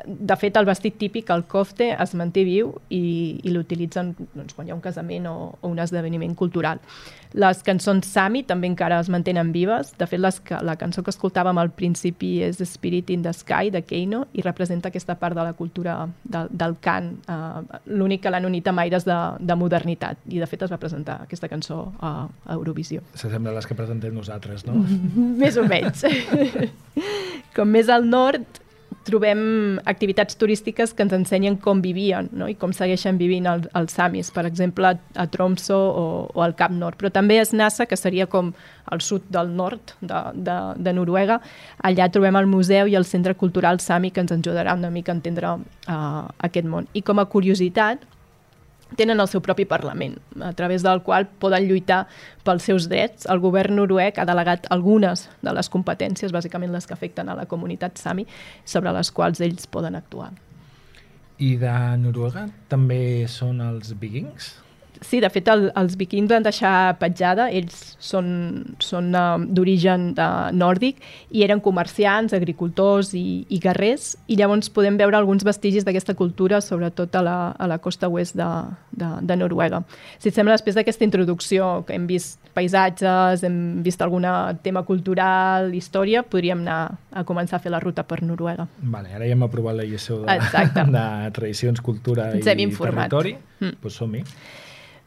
[0.07, 4.69] De fet, el vestit típic, el kofte, es manté viu i, i l'utilitzen doncs, quan
[4.69, 6.79] hi ha un casament o, o un esdeveniment cultural.
[7.35, 9.91] Les cançons Sami també encara es mantenen vives.
[9.99, 13.83] De fet, les, la cançó que escoltàvem al principi és Spirit in the Sky, de
[13.87, 17.13] Keino, i representa aquesta part de la cultura del, del cant.
[17.27, 20.23] Uh, L'únic que l'han unit amb aires de, de modernitat.
[20.31, 22.15] I, de fet, es va presentar aquesta cançó a,
[22.47, 23.03] a Eurovisió.
[23.15, 24.79] S'assembla a les que presentem nosaltres, no?
[25.43, 26.07] Més o menys.
[27.57, 28.60] com més al nord,
[29.05, 32.49] trobem activitats turístiques que ens ensenyen com vivien no?
[32.51, 36.75] i com segueixen vivint el, els samis, per exemple, a Tromso o, o al Cap
[36.75, 36.99] Nord.
[37.01, 38.53] Però també a Snassa, que seria com
[38.91, 41.41] al sud del nord de, de, de Noruega.
[41.87, 45.19] Allà trobem el museu i el centre cultural sami que ens ajudarà una mica a
[45.19, 46.91] entendre uh, aquest món.
[46.93, 48.05] I com a curiositat,
[48.97, 52.07] tenen el seu propi Parlament, a través del qual poden lluitar
[52.47, 53.27] pels seus drets.
[53.31, 57.47] El govern noruec ha delegat algunes de les competències, bàsicament les que afecten a la
[57.51, 58.27] comunitat sami,
[58.65, 60.33] sobre les quals ells poden actuar.
[61.41, 64.53] I de Noruega també són els vikings?
[65.01, 68.27] Sí, de fet, el, els vikings van deixar petjada, ells són,
[68.85, 71.01] són uh, d'origen uh, nòrdic
[71.33, 76.61] i eren comerciants, agricultors i, i guerrers, i llavors podem veure alguns vestigis d'aquesta cultura,
[76.61, 78.51] sobretot a la, a la costa oest de,
[78.93, 79.83] de, de Noruega.
[80.19, 84.27] Si et sembla, després d'aquesta introducció, que hem vist paisatges, hem vist algun
[84.63, 88.69] tema cultural, història, podríem anar a començar a fer la ruta per Noruega.
[88.83, 90.85] Vale, ara ja hem aprovat la lliçó de, Exacte.
[90.97, 93.09] de tradicions, cultura Ens i informat.
[93.09, 93.39] territori.
[93.61, 93.79] Mm.
[93.81, 94.25] Doncs som-hi.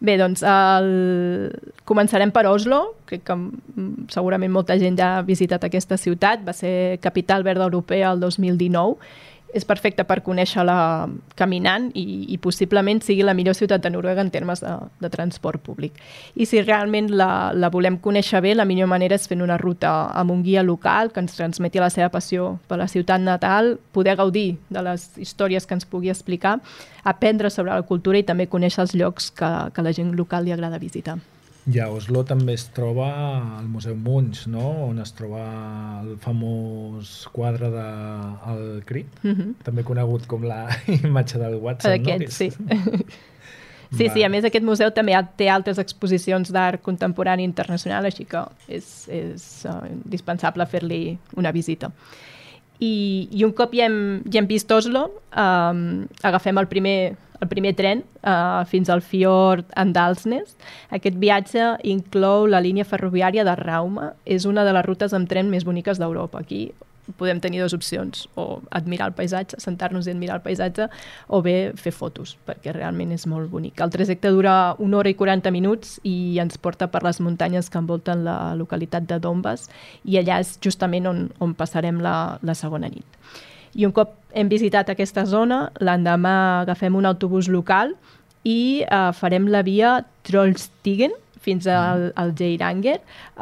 [0.04, 0.88] Bé, doncs el...
[1.88, 3.36] començarem per Oslo, que, que
[4.12, 8.98] segurament molta gent ja ha visitat aquesta ciutat, va ser capital verda europea el 2019,
[9.54, 14.32] és perfecte per conèixer-la caminant i, i possiblement sigui la millor ciutat de Noruega en
[14.34, 16.00] termes de, de transport públic.
[16.36, 19.94] I si realment la, la volem conèixer bé, la millor manera és fent una ruta
[20.14, 24.18] amb un guia local que ens transmeti la seva passió per la ciutat natal, poder
[24.20, 26.58] gaudir de les històries que ens pugui explicar,
[27.04, 30.56] aprendre sobre la cultura i també conèixer els llocs que, que la gent local li
[30.56, 31.20] agrada visitar.
[31.72, 33.08] I a Oslo també es troba
[33.62, 34.66] el Museu Munch, no?
[34.90, 35.44] on es troba
[36.02, 37.86] el famós quadre de
[38.52, 39.54] el Crit, Mhm.
[39.64, 40.68] també conegut com la
[41.04, 41.92] imatge del Watson.
[41.94, 42.26] Aquest, no?
[42.26, 42.52] Que sí.
[43.94, 44.26] Sí, sí, Va.
[44.26, 49.44] a més aquest museu també té altres exposicions d'art contemporani internacional, així que és, és
[49.70, 51.92] uh, indispensable fer-li una visita.
[52.84, 52.94] I,
[53.32, 55.06] I un cop ja hem, ja hem vist Oslo,
[55.40, 55.84] um,
[56.26, 60.56] agafem el primer, el primer tren uh, fins al fiord Andalsnes.
[60.96, 64.14] Aquest viatge inclou la línia ferroviària de Rauma.
[64.26, 66.44] És una de les rutes amb tren més boniques d'Europa.
[66.44, 66.68] Aquí
[67.18, 70.88] podem tenir dues opcions, o admirar el paisatge, sentar-nos i admirar el paisatge,
[71.28, 73.82] o bé fer fotos, perquè realment és molt bonic.
[73.84, 77.82] El trajecte dura una hora i 40 minuts i ens porta per les muntanyes que
[77.82, 79.68] envolten la localitat de Dombas
[80.04, 83.20] i allà és justament on, on passarem la, la segona nit.
[83.74, 87.96] I un cop hem visitat aquesta zona, l'endemà agafem un autobús local
[88.46, 92.98] i eh, farem la via Trollstigen fins al, al Geiranger.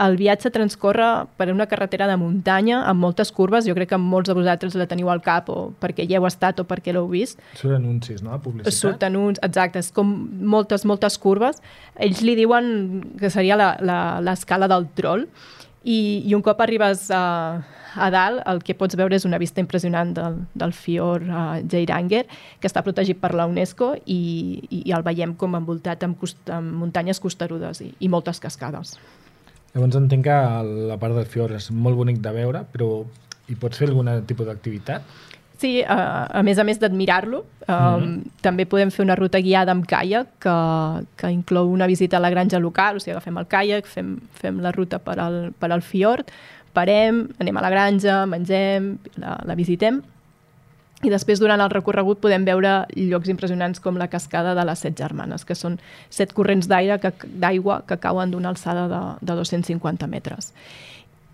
[0.05, 3.67] El viatge transcorre per una carretera de muntanya amb moltes curves.
[3.69, 6.59] Jo crec que molts de vosaltres la teniu al cap o perquè hi heu estat
[6.59, 7.39] o perquè l'heu vist.
[7.59, 8.73] Són anuncis, no?, publicitat.
[8.79, 10.11] Surten uns, exacte, és com
[10.55, 11.61] moltes, moltes curves.
[12.01, 12.71] Ells li diuen
[13.21, 15.27] que seria la- la- l'escala del troll
[15.83, 17.21] i, i un cop arribes a,
[17.95, 22.25] a dalt el que pots veure és una vista impressionant del, del fiord uh, Geiranger
[22.59, 24.21] que està protegit per la UNESCO i,
[24.69, 28.95] i, i el veiem com envoltat amb, cost, amb muntanyes costerudes i, i moltes cascades.
[29.73, 30.39] Llavors entenc que
[30.91, 33.03] la part del fiord és molt bonic de veure, però
[33.47, 35.05] hi pots fer algun tipus d'activitat?
[35.61, 39.85] Sí, a, a més a més d'admirar-lo, um, també podem fer una ruta guiada amb
[39.85, 40.55] caiac que,
[41.21, 44.57] que inclou una visita a la granja local, o sigui, agafem el caiac, fem, fem
[44.63, 46.33] la ruta per al, per al fiord,
[46.73, 50.01] parem, anem a la granja, mengem, la, la visitem
[51.01, 54.97] i després durant el recorregut podem veure llocs impressionants com la cascada de les set
[54.97, 55.79] germanes, que són
[56.13, 60.51] set corrents d'aire d'aigua que cauen d'una alçada de, de 250 metres.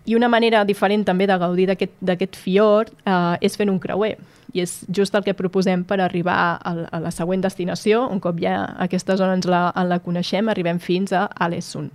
[0.08, 4.14] I una manera diferent també de gaudir d'aquest fiord eh, és fent un creuer.
[4.56, 8.40] I és just el que proposem per arribar a, a la següent destinació, un cop
[8.40, 11.92] ja aquesta zona ens la, en la coneixem, arribem fins a Alessund.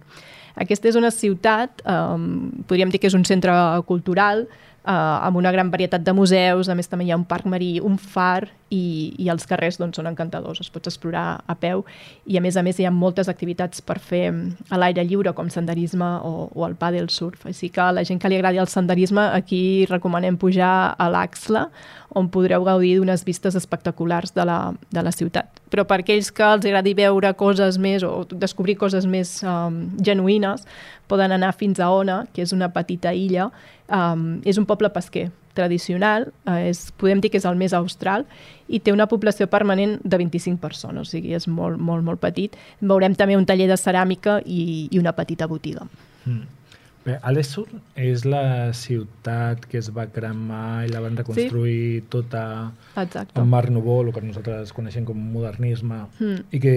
[0.56, 3.54] Aquesta és una ciutat, eh, podríem dir que és un centre
[3.88, 4.48] cultural,
[4.84, 7.80] eh, amb una gran varietat de museus, a més també hi ha un parc marí,
[7.80, 11.84] un far i, i els carrers doncs, són encantadors, es pots explorar a peu
[12.26, 14.26] i a més a més hi ha moltes activitats per fer
[14.70, 18.22] a l'aire lliure com senderisme o, o el paddle surf, així que a la gent
[18.22, 21.68] que li agradi el senderisme aquí recomanem pujar a l'Axla
[22.14, 24.60] on podreu gaudir d'unes vistes espectaculars de la,
[24.92, 25.63] de la ciutat.
[25.74, 30.68] Però per aquells que els agradi veure coses més o descobrir coses més um, genuïnes,
[31.10, 33.50] poden anar fins a Ona, que és una petita illa.
[33.90, 38.26] Um, és un poble pesquer tradicional, eh, és, podem dir que és el més austral,
[38.68, 42.58] i té una població permanent de 25 persones, o sigui, és molt, molt, molt petit.
[42.82, 45.86] Veurem també un taller de ceràmica i, i una petita botiga.
[46.26, 46.63] Mm.
[47.04, 47.66] Bé, Alessur
[48.00, 52.06] és la ciutat que es va cremar i la van reconstruir sí.
[52.14, 52.44] tota
[52.96, 53.36] Exacte.
[53.42, 56.46] amb Mar Nouveau, el que nosaltres coneixem com modernisme, Mm.
[56.52, 56.76] i que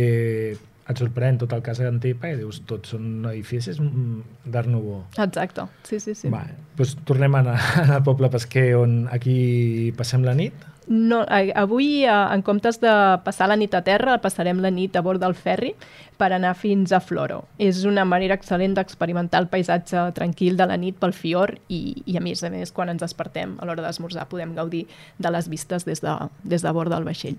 [0.86, 5.04] et sorprèn tot el cas d'Antipa i dius, tots són edificis mm, d'Art Nouveau.
[5.18, 6.26] Exacte, sí, sí, sí.
[6.26, 6.28] Sí.
[6.34, 6.44] Va,
[6.78, 7.56] doncs tornem a anar
[7.96, 10.54] al poble pesquer on aquí passem la nit.
[10.86, 12.90] No, avui, eh, en comptes de
[13.24, 15.72] passar la nit a terra, passarem la nit a bord del ferri
[16.16, 17.42] per anar fins a Floro.
[17.58, 22.16] És una manera excel·lent d'experimentar el paisatge tranquil de la nit pel fiord i, i
[22.16, 24.86] a més a més, quan ens despertem a l'hora d'esmorzar podem gaudir
[25.18, 27.36] de les vistes des de, des de bord del vaixell.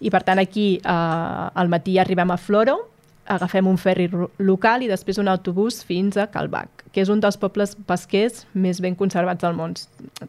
[0.00, 2.89] I per tant aquí eh, al matí arribem a Floro,
[3.30, 4.08] agafem un ferri
[4.42, 8.80] local i després un autobús fins a Calbac, que és un dels pobles pesquers més
[8.82, 9.76] ben conservats del món.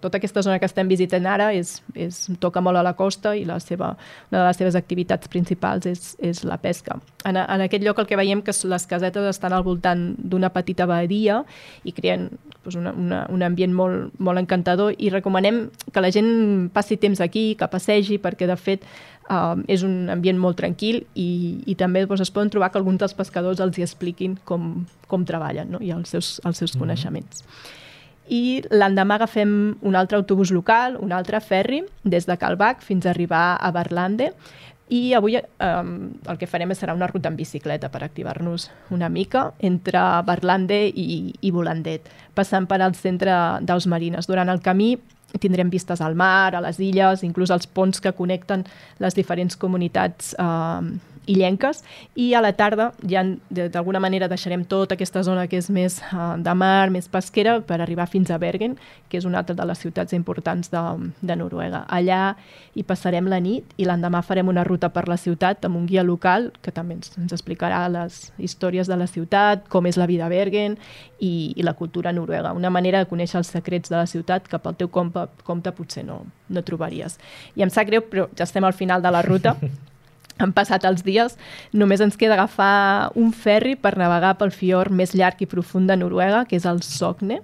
[0.03, 3.43] Tota aquesta zona que estem visitant ara és, és, toca molt a la costa i
[3.47, 3.95] la seva,
[4.29, 6.99] una de les seves activitats principals és, és la pesca.
[7.25, 10.85] En, en aquest lloc el que veiem que les casetes estan al voltant d'una petita
[10.89, 11.41] badia
[11.83, 12.29] i creen
[12.61, 17.21] doncs, una, una, un ambient molt, molt encantador i recomanem que la gent passi temps
[17.21, 18.85] aquí, que passegi, perquè de fet
[19.29, 23.01] uh, és un ambient molt tranquil i, i també doncs, es poden trobar que alguns
[23.03, 25.83] dels pescadors els hi expliquin com, com treballen no?
[25.83, 27.45] i els seus, els seus coneixements.
[28.31, 29.53] I l'endemà agafem
[29.83, 34.31] un altre autobús local, un altre ferri, des de Calbac fins a arribar a Berlande,
[34.91, 39.53] i avui eh, el que farem serà una ruta en bicicleta per activar-nos una mica
[39.63, 44.27] entre Berlande i, i Volandet, passant per al centre d'Aus Marines.
[44.27, 44.97] Durant el camí
[45.39, 48.65] tindrem vistes al mar, a les illes, inclús els ponts que connecten
[48.99, 50.81] les diferents comunitats eh,
[51.29, 51.83] illenques
[52.15, 56.35] i a la tarda ja d'alguna manera deixarem tota aquesta zona que és més uh,
[56.37, 58.77] de mar, més pesquera per arribar fins a Bergen,
[59.09, 60.81] que és una altra de les ciutats importants de,
[61.21, 61.83] de Noruega.
[61.87, 62.35] Allà
[62.73, 66.03] hi passarem la nit i l'endemà farem una ruta per la ciutat amb un guia
[66.03, 70.25] local que també ens, ens explicarà les històries de la ciutat, com és la vida
[70.25, 70.77] a Bergen
[71.19, 72.55] i, i la cultura noruega.
[72.57, 76.05] Una manera de conèixer els secrets de la ciutat que pel teu compte, compte potser
[76.07, 77.19] no, no trobaries.
[77.55, 79.57] I em sap greu, però ja estem al final de la ruta
[80.41, 81.37] han passat els dies,
[81.73, 85.99] només ens queda agafar un ferri per navegar pel fiord més llarg i profund de
[85.99, 87.41] Noruega, que és el Sogne.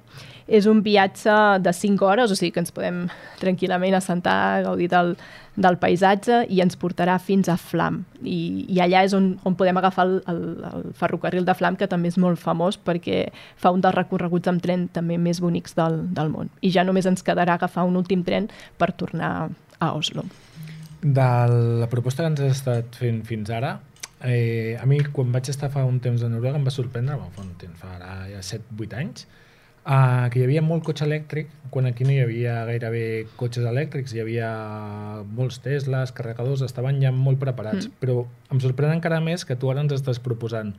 [0.47, 3.01] És un viatge de 5 hores, o sigui que ens podem
[3.41, 5.11] tranquil·lament assentar, gaudir del,
[5.59, 7.99] del paisatge i ens portarà fins a Flam.
[8.21, 11.89] I, i allà és on, on podem agafar el, el, el ferrocarril de Flam, que
[11.91, 13.25] també és molt famós perquè
[13.59, 16.53] fa un dels recorreguts amb tren també més bonics del, del món.
[16.61, 18.47] I ja només ens quedarà agafar un últim tren
[18.79, 20.23] per tornar a Oslo.
[21.01, 21.29] De
[21.81, 23.77] la proposta que ens has estat fent fins ara,
[24.25, 27.33] eh, a mi quan vaig estar fa un temps a Noruega em va sorprendre, bueno,
[27.35, 29.27] fa un temps, fa ara ja 7-8 anys,
[29.85, 33.05] eh, que hi havia molt cotxe elèctric, quan aquí no hi havia gairebé
[33.37, 34.51] cotxes elèctrics, hi havia
[35.37, 38.01] molts Teslas, carregadors, estaven ja molt preparats, mm.
[38.01, 40.73] però em sorprèn encara més que tu ara ens estàs proposant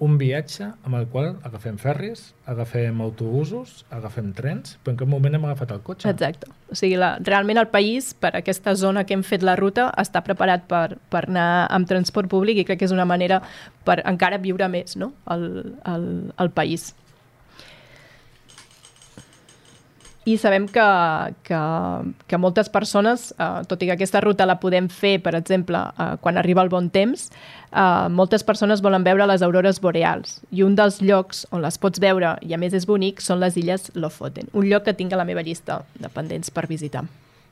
[0.00, 5.36] un viatge amb el qual agafem ferris, agafem autobusos, agafem trens, però en cap moment
[5.36, 6.08] hem agafat el cotxe.
[6.08, 6.48] Exacte.
[6.72, 10.24] O sigui, la, realment el país, per aquesta zona que hem fet la ruta, està
[10.24, 13.42] preparat per, per anar amb transport públic i crec que és una manera
[13.84, 15.12] per encara viure més no?
[15.36, 15.46] el,
[15.92, 16.08] el,
[16.40, 16.94] el país.
[20.28, 20.84] I sabem que,
[21.48, 21.58] que,
[22.28, 26.10] que moltes persones, eh, tot i que aquesta ruta la podem fer, per exemple, eh,
[26.20, 27.30] quan arriba el bon temps,
[27.72, 30.42] eh, moltes persones volen veure les aurores boreals.
[30.52, 33.56] I un dels llocs on les pots veure, i a més és bonic, són les
[33.56, 34.52] illes Lofoten.
[34.52, 37.06] Un lloc que tinc a la meva llista de pendents per visitar.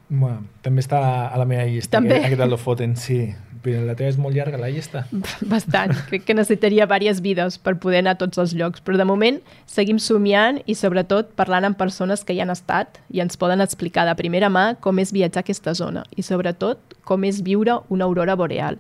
[0.09, 2.23] Bueno, també està a la meva llista, També.
[2.23, 3.27] aquest, de Lofoten, sí.
[3.59, 5.03] Però la teva és molt llarga, la llista.
[5.53, 5.93] Bastant.
[6.09, 8.81] Crec que necessitaria diverses vides per poder anar a tots els llocs.
[8.87, 13.21] Però de moment seguim somiant i sobretot parlant amb persones que hi han estat i
[13.25, 17.27] ens poden explicar de primera mà com és viatjar a aquesta zona i sobretot com
[17.27, 18.79] és viure una aurora boreal.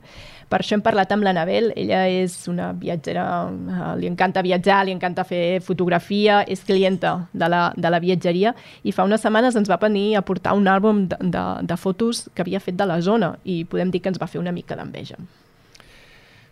[0.48, 4.94] Per això hem parlat amb l'Anabel, ella és una viatgera, eh, li encanta viatjar, li
[4.96, 9.68] encanta fer fotografia, és clienta de la, de la viatgeria i fa unes setmanes ens
[9.68, 13.00] va venir a portar un àlbum de, de, de fotos que havia fet de la
[13.04, 15.20] zona i podem dir que ens va fer una mica d'enveja.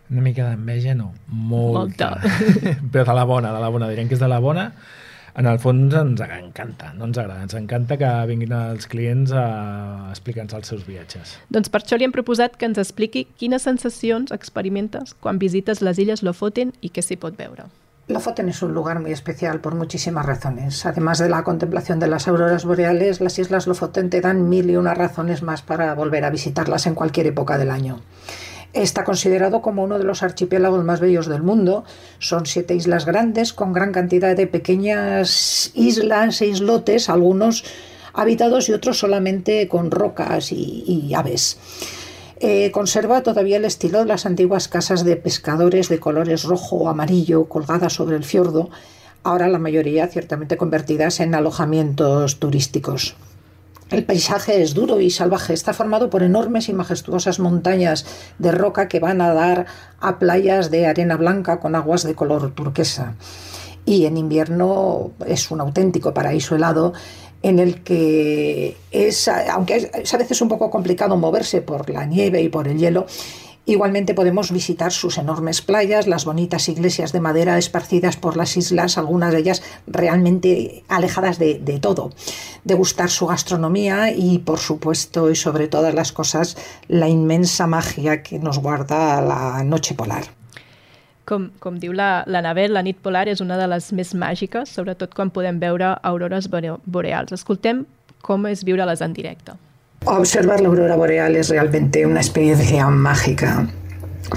[0.07, 1.11] Una mica d'enveja, no.
[1.27, 2.13] Molta.
[2.21, 2.77] Molta.
[2.93, 3.89] Però de la bona, de la bona.
[3.91, 4.69] Direm que és de la bona.
[5.37, 7.43] En el fons ens encanta, no ens agrada.
[7.45, 9.43] Ens encanta que vinguin els clients a
[10.09, 11.35] explicar-nos els seus viatges.
[11.53, 16.01] Doncs per això li hem proposat que ens expliqui quines sensacions experimentes quan visites les
[16.01, 17.67] illes Lofoten i què s'hi pot veure.
[18.07, 20.85] Lofoten es un lugar muy especial por muchísimas razones.
[20.87, 24.77] Además de la contemplación de las auroras boreales, las islas Lofoten te dan mil y
[24.77, 27.99] una razones más para volver a visitarlas en cualquier época del año.
[28.77, 31.83] Está considerado como uno de los archipiélagos más bellos del mundo.
[32.19, 37.63] Son siete islas grandes con gran cantidad de pequeñas islas e islotes, algunos
[38.13, 41.57] habitados y otros solamente con rocas y, aves.
[42.39, 46.87] Eh, conserva todavía el estilo de las antiguas casas de pescadores de colores rojo o
[46.87, 48.69] amarillo colgadas sobre el fiordo,
[49.23, 53.15] ahora la mayoría ciertamente convertidas en alojamientos turísticos.
[53.89, 58.05] El paisaje es duro y salvaje, está formado por enormes y majestuosas montañas
[58.37, 59.65] de roca que van a dar
[60.01, 63.15] a playas de arena blanca con aguas de color turquesa.
[63.85, 66.91] Y en invierno es un auténtico paraíso helado
[67.41, 72.41] en el que es, aunque es a veces un poco complicado moverse por la nieve
[72.41, 73.05] y por el hielo,
[73.69, 78.97] Igualmente podemos visitar sus enormes playas, las bonitas iglesias de madera esparcidas por las islas,
[78.97, 82.11] algunas de ellas realmente alejadas de, de todo.
[82.63, 86.55] Degustar su gastronomía y, por supuesto, y sobre todas las cosas,
[86.87, 90.23] la inmensa magia que nos guarda la noche polar.
[91.27, 94.71] Com, com diu la, la Navel, la nit polar és una de les més màgiques,
[94.71, 97.35] sobretot quan podem veure aurores bore- boreals.
[97.35, 97.83] Escoltem
[98.23, 99.59] com és viure-les en directe.
[100.05, 103.67] Observar la aurora boreal es realmente una experiencia mágica.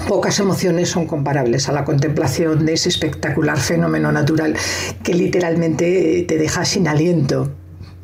[0.08, 4.56] Pocas emociones son comparables a la contemplación de ese espectacular fenómeno natural
[5.02, 7.52] que literalmente te deja sin aliento.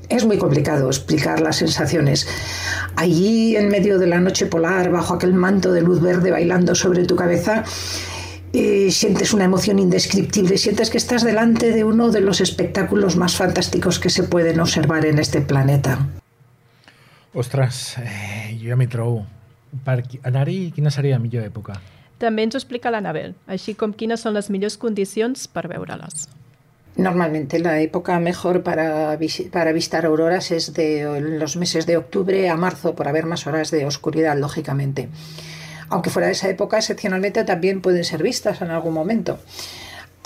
[0.09, 2.28] Es muy complicado explicar las sensaciones.
[2.94, 7.04] Allí, en medio de la noche polar, bajo aquel manto de luz verde bailando sobre
[7.04, 7.64] tu cabeza,
[8.52, 13.36] eh, sientes una emoción indescriptible, sientes que estás delante de uno de los espectáculos más
[13.36, 16.09] fantásticos que se pueden observar en este planeta.
[17.37, 19.26] Ostres, eh, jo ja m'hi trobo.
[19.84, 21.74] Per anar-hi, quina seria la millor època?
[22.16, 26.30] També ens ho explica la Navel, així com quines són les millors condicions per veure-les.
[26.97, 29.18] Normalmente la época mejor para,
[29.53, 33.70] para visitar auroras es de los meses de octubre a marzo, por haber más horas
[33.70, 35.11] de oscuridad, lógicamente.
[35.91, 39.39] Aunque fuera de esa época, excepcionalmente también pueden ser vistas en algún momento.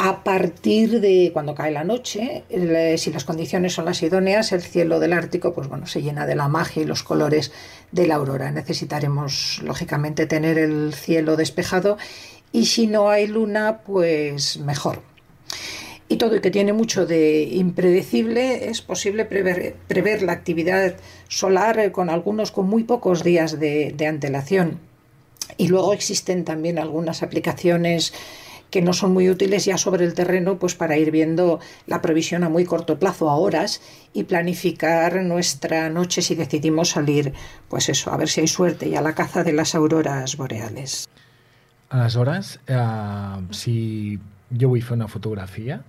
[0.02, 4.62] A partir de cuando cae la noche, el- si las condiciones son las idóneas, el
[4.62, 7.52] cielo del Ártico pues bueno, se llena de la magia y los colores
[7.92, 8.50] de la aurora.
[8.50, 11.98] Necesitaremos, lógicamente, tener el cielo despejado
[12.50, 15.02] y si no hay luna, pues mejor.
[16.08, 20.94] Y todo y que tiene mucho de impredecible, es posible prever, la actividad
[21.28, 24.80] solar eh, con algunos con muy pocos días de antelación.
[25.58, 28.14] Y luego existen también algunas aplicaciones
[28.70, 32.44] que no son muy útiles ya sobre el terreno, pues para ir viendo la previsión
[32.44, 33.80] a muy corto plazo, a horas,
[34.12, 37.32] y planificar nuestra noche si decidimos salir,
[37.68, 41.08] pues eso, a ver si hay suerte y a la caza de las auroras boreales.
[41.90, 42.76] Aleshores, eh,
[43.50, 44.18] si
[44.50, 45.80] jo vull fer una fotografia,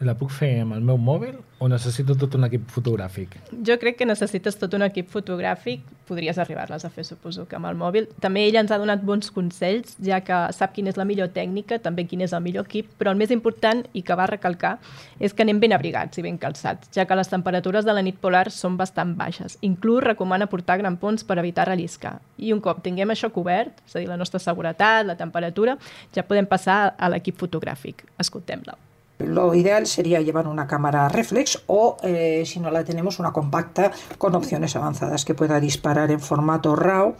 [0.00, 3.34] la puc fer amb el meu mòbil o necessito tot un equip fotogràfic?
[3.66, 7.68] Jo crec que necessites tot un equip fotogràfic, podries arribar-les a fer, suposo, que amb
[7.68, 8.08] el mòbil.
[8.24, 11.78] També ella ens ha donat bons consells, ja que sap quina és la millor tècnica,
[11.84, 14.78] també quin és el millor equip, però el més important, i que va recalcar,
[15.20, 18.16] és que anem ben abrigats i ben calçats, ja que les temperatures de la nit
[18.20, 19.58] polar són bastant baixes.
[19.60, 22.18] Inclús recomana portar grampons per evitar relliscar.
[22.40, 25.76] I un cop tinguem això cobert, és a dir, la nostra seguretat, la temperatura,
[26.16, 28.08] ja podem passar a l'equip fotogràfic.
[28.18, 28.89] Escoltem-la.
[29.20, 33.92] Lo ideal sería llevar una cámara reflex o, eh, si no la tenemos, una compacta
[34.18, 37.14] con opciones avanzadas que pueda disparar en formato RAW.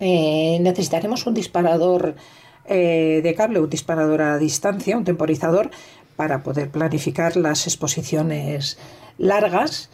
[0.00, 2.14] Eh, necesitaremos un disparador
[2.66, 5.70] eh, de cable, un disparador a distancia, un temporizador,
[6.16, 8.78] para poder planificar las exposiciones
[9.18, 9.90] largas.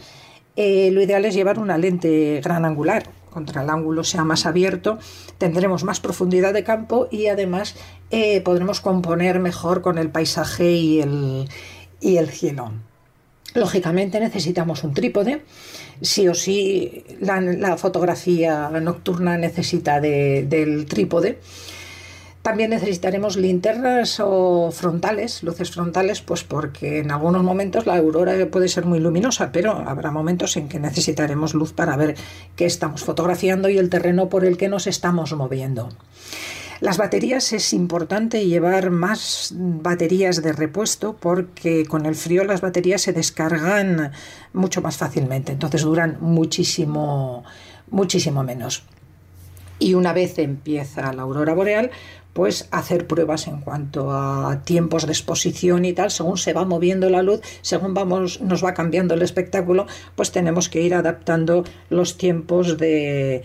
[0.57, 3.11] Lo ideal es llevar una lente gran angular.
[3.35, 4.99] Contra el ángulo sea más abierto,
[5.39, 7.75] tendremos más profundidad de campo y además
[8.15, 12.73] eh, podremos componer mejor con el paisaje y el, cielo.
[13.55, 15.43] Lógicamente necesitamos un trípode.
[16.01, 21.41] Sí o sí, la, fotografía nocturna necesita de- del trípode.
[22.43, 28.69] También necesitaremos linternas o frontales, luces frontales, pues porque en algunos momentos la aurora puede
[28.69, 32.17] ser muy luminosa, pero habrá momentos en que necesitaremos luz para ver
[32.55, 35.89] qué estamos fotografiando y el terreno por el que nos estamos moviendo.
[36.85, 43.01] Las baterías es importante llevar más baterías de repuesto porque con el frío las baterías
[43.01, 44.13] se descargan
[44.53, 47.43] mucho más fácilmente, entonces duran muchísimo,
[47.89, 48.83] muchísimo menos.
[49.79, 51.91] Y una vez empieza la aurora boreal,
[52.35, 57.09] pues hacer pruebas en cuanto a tiempos de exposición y tal, según se va moviendo
[57.09, 62.19] la luz, según vamos, nos va cambiando el espectáculo, pues tenemos que ir adaptando los
[62.19, 63.43] tiempos de,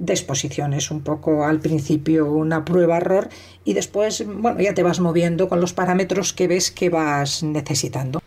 [0.00, 0.72] de exposición.
[0.72, 3.28] Es un poco al principio una prueba-error
[3.64, 8.20] y después, bueno, ya te vas moviendo con los parámetros que ves que vas necesitando.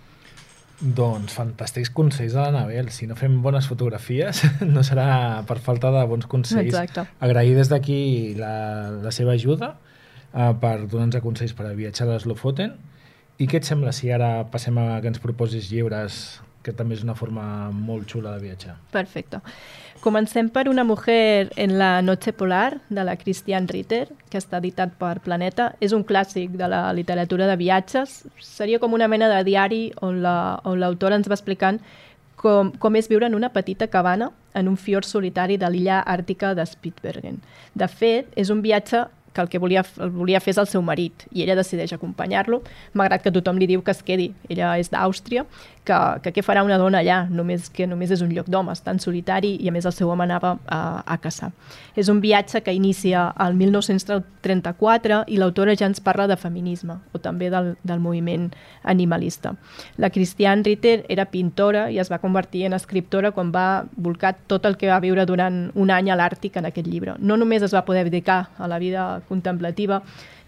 [0.84, 2.89] Doncs fantàstics consells de l'Anabel.
[2.91, 4.41] Si no fem bones fotografies,
[4.76, 6.74] no serà per falta de bons consells.
[6.74, 7.05] Exacte.
[7.24, 12.11] Agrair des d'aquí la, la seva ajuda uh, per donar-nos consells per a viatjar a
[12.11, 12.76] l'Eslofoten.
[13.39, 17.03] I què et sembla si ara passem a que ens proposis llibres, que també és
[17.03, 18.78] una forma molt xula de viatjar?
[18.91, 19.41] Perfecte.
[20.03, 24.91] Comencem per Una mujer en la noche polar, de la Christian Ritter, que està editat
[24.99, 25.76] per Planeta.
[25.80, 28.24] És un clàssic de la literatura de viatges.
[28.39, 31.80] Seria com una mena de diari on la- on l'autora ens va explicant
[32.36, 36.53] com, com és viure en una petita cabana en un fiord solitari de l'illa àrtica
[36.55, 37.39] de Spitsbergen.
[37.74, 40.82] De fet, és un viatge que el que volia, el volia fer és el seu
[40.86, 42.61] marit i ella decideix acompanyar-lo,
[42.93, 44.28] malgrat que tothom li diu que es quedi.
[44.47, 45.45] Ella és d'Àustria,
[45.86, 49.00] que, que què farà una dona allà, només que només és un lloc d'homes, tan
[49.04, 51.52] solitari, i a més el seu home anava a, a caçar.
[52.00, 57.22] És un viatge que inicia el 1934 i l'autora ja ens parla de feminisme, o
[57.24, 58.50] també del, del moviment
[58.84, 59.56] animalista.
[59.98, 64.66] La Christiane Ritter era pintora i es va convertir en escriptora quan va volcar tot
[64.66, 67.18] el que va viure durant un any a l'Àrtic en aquest llibre.
[67.20, 70.02] No només es va poder dedicar a la vida contemplativa,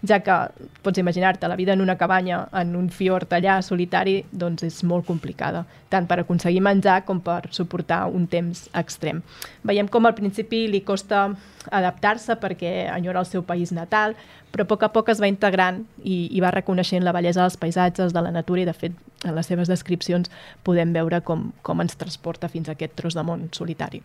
[0.04, 0.36] ja que
[0.82, 5.06] pots imaginar-te la vida en una cabanya, en un fiord allà solitari, doncs és molt
[5.06, 9.22] complicada, tant per aconseguir menjar com per suportar un temps extrem.
[9.64, 11.30] Veiem com al principi li costa
[11.70, 14.14] adaptar-se perquè enyora el seu país natal,
[14.52, 17.58] però a poc a poc es va integrant i, i va reconeixent la bellesa dels
[17.60, 18.94] paisatges, de la natura i, de fet,
[19.24, 20.30] en les seves descripcions
[20.64, 24.02] podem veure com, com ens transporta fins a aquest tros de món solitari.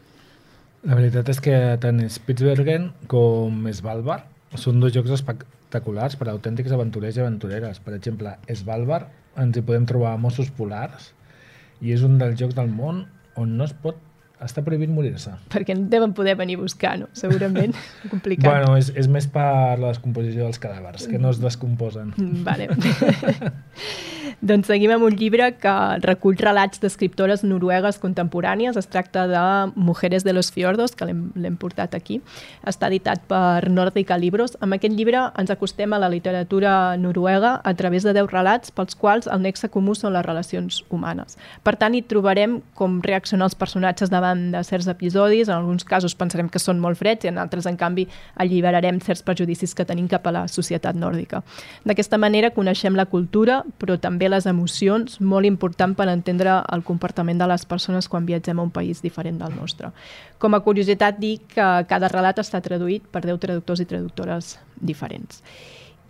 [0.81, 5.60] La veritat és que tant Spitsbergen com Svalbard són dos jocs espectaculars
[6.19, 7.79] per a autèntics aventurers i aventureres.
[7.79, 11.11] Per exemple, Svalbard ens hi podem trobar Mossos Polars
[11.81, 13.05] i és un dels jocs del món
[13.39, 13.97] on no es pot
[14.41, 15.33] està prohibit morir-se.
[15.53, 17.09] Perquè no deuen poder venir a buscar, no?
[17.17, 17.75] Segurament.
[18.13, 18.47] Complicat.
[18.49, 22.13] Bueno, és, és més per la descomposició dels cadàvers, que no es descomposen.
[22.17, 22.69] Mm, Vale.
[24.51, 28.79] doncs seguim amb un llibre que recull relats d'escriptores noruegues contemporànies.
[28.79, 29.43] Es tracta de
[29.75, 32.19] Mujeres de los Fiordos, que l'hem l'hem portat aquí.
[32.67, 34.57] Està editat per Nordica Libros.
[34.61, 38.97] Amb aquest llibre ens acostem a la literatura noruega a través de 10 relats pels
[38.97, 41.37] quals el nexe comú són les relacions humanes.
[41.63, 45.49] Per tant, hi trobarem com reaccionar els personatges davant de certs episodis.
[45.49, 49.23] En alguns casos pensarem que són molt freds i en altres, en canvi, alliberarem certs
[49.27, 51.43] prejudicis que tenim cap a la societat nòrdica.
[51.87, 57.41] D'aquesta manera coneixem la cultura, però també les emocions, molt important per entendre el comportament
[57.41, 59.91] de les persones quan viatgem a un país diferent del nostre.
[60.39, 65.43] Com a curiositat, dic que cada relat està traduït per 10 traductors i traductores diferents.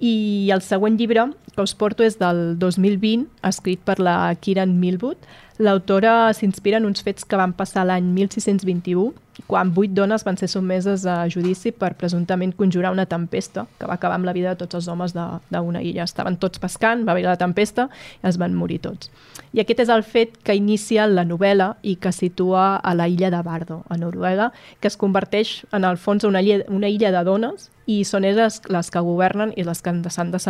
[0.01, 5.19] I el següent llibre que us porto és del 2020, escrit per la Kiran Milwood.
[5.61, 9.11] L'autora s'inspira en uns fets que van passar l'any 1621,
[9.45, 13.99] quan vuit dones van ser sotmeses a judici per presumptament conjurar una tempesta que va
[13.99, 16.07] acabar amb la vida de tots els homes d'una illa.
[16.07, 17.89] Estaven tots pescant, va haver la tempesta
[18.23, 19.11] i es van morir tots.
[19.53, 23.29] I aquest és el fet que inicia la novel·la i que situa a la illa
[23.29, 24.49] de Bardo, a Noruega,
[24.79, 28.61] que es converteix en el fons una illa, una illa de dones i són elles
[28.71, 30.41] les que governen i les que s'han de,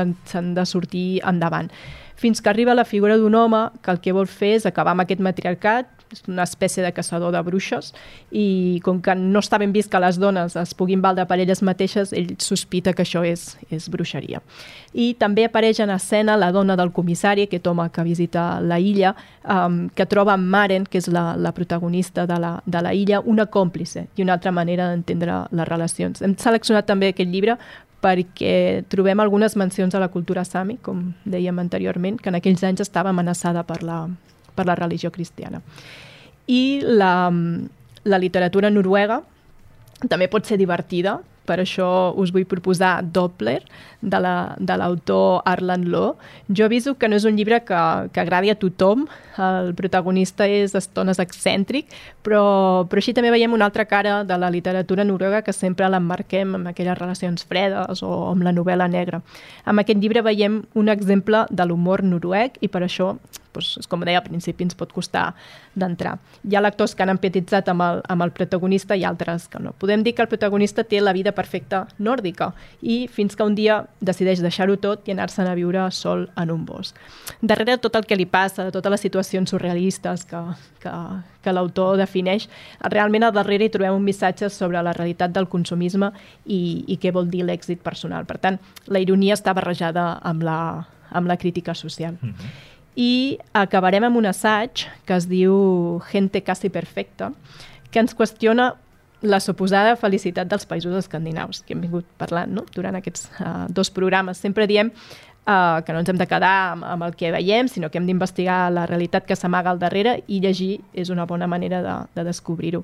[0.57, 1.71] de sortir endavant.
[2.21, 5.01] Fins que arriba la figura d'un home que el que vol fer és acabar amb
[5.01, 7.93] aquest matriarcat, és una espècie de caçador de bruixes,
[8.29, 11.63] i com que no està ben vist que les dones es puguin valdre per elles
[11.65, 14.41] mateixes, ell sospita que això és, és bruixeria.
[14.93, 19.15] I també apareix en escena la dona del comissari, aquest home que visita la illa,
[19.41, 23.21] um, que troba en Maren, que és la, la protagonista de la, de la illa,
[23.25, 26.21] una còmplice i una altra manera d'entendre les relacions.
[26.21, 27.57] Hem seleccionat també aquest llibre
[28.01, 32.81] perquè trobem algunes mencions a la cultura sami, com dèiem anteriorment, que en aquells anys
[32.81, 34.07] estava amenaçada per la,
[34.57, 35.61] per la religió cristiana.
[36.49, 37.29] I la,
[38.03, 39.21] la literatura noruega
[40.09, 41.19] també pot ser divertida,
[41.51, 43.59] per això us vull proposar Doppler,
[44.01, 46.15] de la- de l'autor Arlan Loe.
[46.49, 47.81] Jo aviso que no és un llibre que,
[48.13, 49.03] que agradi a tothom,
[49.37, 51.91] el protagonista és d'estones excèntric,
[52.23, 56.55] però, però així també veiem una altra cara de la literatura noruega que sempre l'emmarquem
[56.55, 59.21] amb aquelles relacions fredes o amb la novel·la negra.
[59.65, 63.17] Amb aquest llibre veiem un exemple de l'humor noruec i per això
[63.53, 65.31] doncs, com deia al principi, ens pot costar
[65.75, 66.17] d'entrar.
[66.47, 69.73] Hi ha lectors que han empatitzat amb el, amb el protagonista i altres que no.
[69.79, 73.81] Podem dir que el protagonista té la vida perfecta nòrdica i fins que un dia
[73.99, 76.97] decideix deixar-ho tot i anar-se'n a viure sol en un bosc.
[77.41, 80.41] Darrere tot el que li passa, de totes les situacions surrealistes que,
[80.83, 80.95] que,
[81.43, 82.47] que l'autor defineix,
[82.93, 86.11] realment al darrere hi trobem un missatge sobre la realitat del consumisme
[86.45, 88.27] i, i què vol dir l'èxit personal.
[88.29, 90.59] Per tant, la ironia està barrejada amb la,
[91.11, 92.17] amb la crítica social.
[92.21, 97.31] Mm -hmm i acabarem amb un assaig que es diu Gente casi perfecta,
[97.91, 98.73] que ens qüestiona
[99.21, 102.65] la suposada felicitat dels països escandinaus, que hem vingut parlant no?
[102.73, 104.41] durant aquests uh, dos programes.
[104.41, 107.91] Sempre diem uh, que no ens hem de quedar amb, amb el que veiem, sinó
[107.91, 111.83] que hem d'investigar la realitat que s'amaga al darrere i llegir és una bona manera
[111.85, 112.83] de, de descobrir-ho.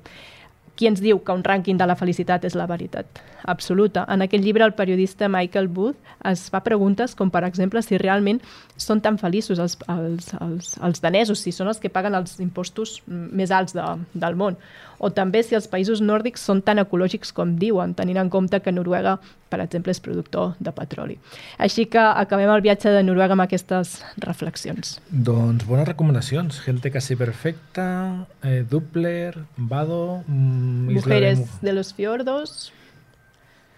[0.78, 3.18] Qui ens diu que un rànquing de la felicitat és la veritat
[3.50, 4.04] absoluta?
[4.14, 5.98] En aquest llibre el periodista Michael Booth
[6.30, 8.38] es fa preguntes com, per exemple, si realment
[8.78, 13.00] són tan feliços els, els, els, els danesos, si són els que paguen els impostos
[13.08, 14.58] més alts de, del món,
[14.98, 18.72] o també si els països nòrdics són tan ecològics com diuen, tenint en compte que
[18.72, 19.18] Noruega,
[19.48, 21.18] per exemple, és productor de petroli.
[21.58, 24.98] Així que acabem el viatge de Noruega amb aquestes reflexions.
[25.10, 26.60] Doncs bones recomanacions.
[26.64, 32.72] Gente casi perfecta, eh, Doppler, Vado, mm, de Mujeres Mu- de los fiordos...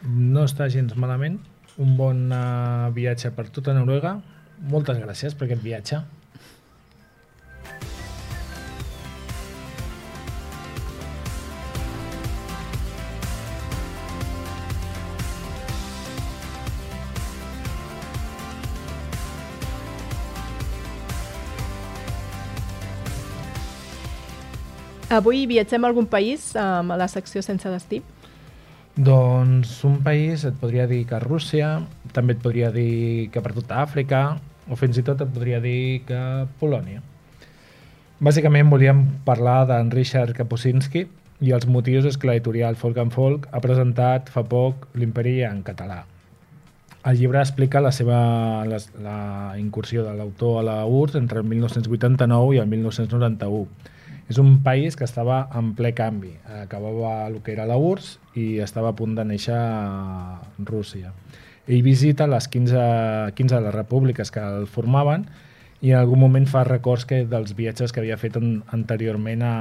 [0.03, 1.39] no està gens malament.
[1.81, 4.14] Un bon uh, viatge per tota Noruega.
[4.68, 6.01] Moltes gràcies per aquest viatge.
[25.11, 27.99] Avui viatgem a algun país amb la secció sense destí.
[28.95, 31.81] Doncs un país et podria dir que Rússia,
[32.15, 34.39] també et podria dir que per tota Àfrica,
[34.71, 36.21] o fins i tot et podria dir que
[36.63, 37.03] Polònia.
[38.23, 41.09] Bàsicament volíem parlar d'en Richard Kapuscinski
[41.43, 45.65] i els motius és que l'editorial Folk and Folk ha presentat fa poc l'Imperi en
[45.67, 46.05] català.
[47.03, 48.21] El llibre explica la seva
[48.69, 49.21] la, la
[49.59, 53.99] incursió de l'autor a la URSS entre el 1989 i el 1991
[54.31, 56.37] és un país que estava en ple canvi.
[56.62, 61.11] Acabava el que era la URSS i estava a punt de néixer a Rússia.
[61.66, 65.26] Ell visita les 15, 15 de les repúbliques que el formaven
[65.83, 69.55] i en algun moment fa records que, dels viatges que havia fet en, anteriorment a,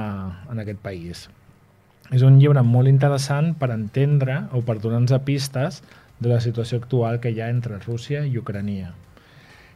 [0.52, 1.26] en aquest país.
[2.14, 5.82] És un llibre molt interessant per entendre o per donar-nos pistes
[6.20, 8.92] de la situació actual que hi ha entre Rússia i Ucrania.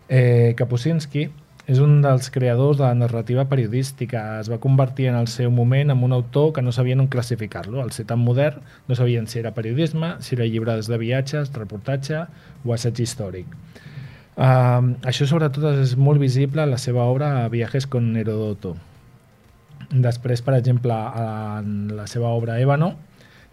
[0.08, 1.30] Eh, Kapuscinski
[1.66, 4.40] és un dels creadors de la narrativa periodística.
[4.40, 7.80] Es va convertir en el seu moment en un autor que no sabien on classificar-lo.
[7.82, 12.26] Al ser tan modern, no sabien si era periodisme, si era llibres de viatges, reportatge
[12.64, 13.48] o assaig històric.
[14.34, 18.74] Uh, això sobretot és molt visible a la seva obra Viajes con Herodoto.
[19.90, 22.94] Després, per exemple, en la seva obra Ébano,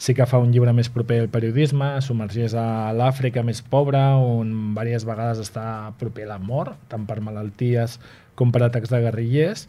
[0.01, 4.71] sí que fa un llibre més proper al periodisme, submergeix a l'Àfrica més pobra, on
[4.73, 5.65] diverses vegades està
[5.99, 7.99] proper a la mort, tant per malalties
[8.39, 9.67] com per atacs de guerrillers,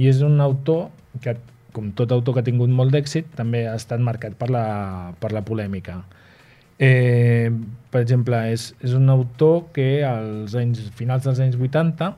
[0.00, 0.88] i és un autor
[1.20, 1.36] que,
[1.76, 4.64] com tot autor que ha tingut molt d'èxit, també ha estat marcat per la,
[5.20, 6.00] per la polèmica.
[6.80, 7.52] Eh,
[7.92, 12.14] per exemple, és, és un autor que als anys, finals dels anys 80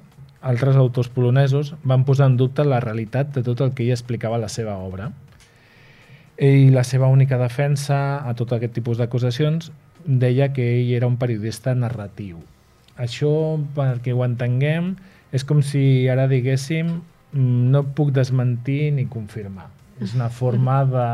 [0.46, 4.38] altres autors polonesos van posar en dubte la realitat de tot el que ell explicava
[4.38, 5.10] a la seva obra.
[6.36, 9.70] Ell, la seva única defensa a tot aquest tipus d'acusacions,
[10.04, 12.42] deia que ell era un periodista narratiu.
[13.00, 13.30] Això,
[13.76, 14.94] perquè ho entenguem,
[15.32, 16.98] és com si ara diguéssim
[17.36, 19.68] no puc desmentir ni confirmar.
[20.00, 21.06] És una forma de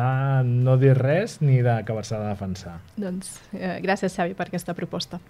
[0.49, 2.77] no dir res ni d'acabar-se de defensar.
[2.99, 5.23] Doncs eh, gràcies, Xavi, per aquesta proposta.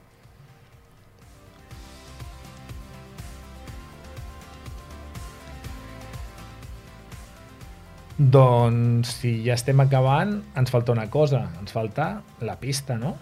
[8.23, 13.17] Doncs si ja estem acabant, ens falta una cosa, ens falta la pista, no?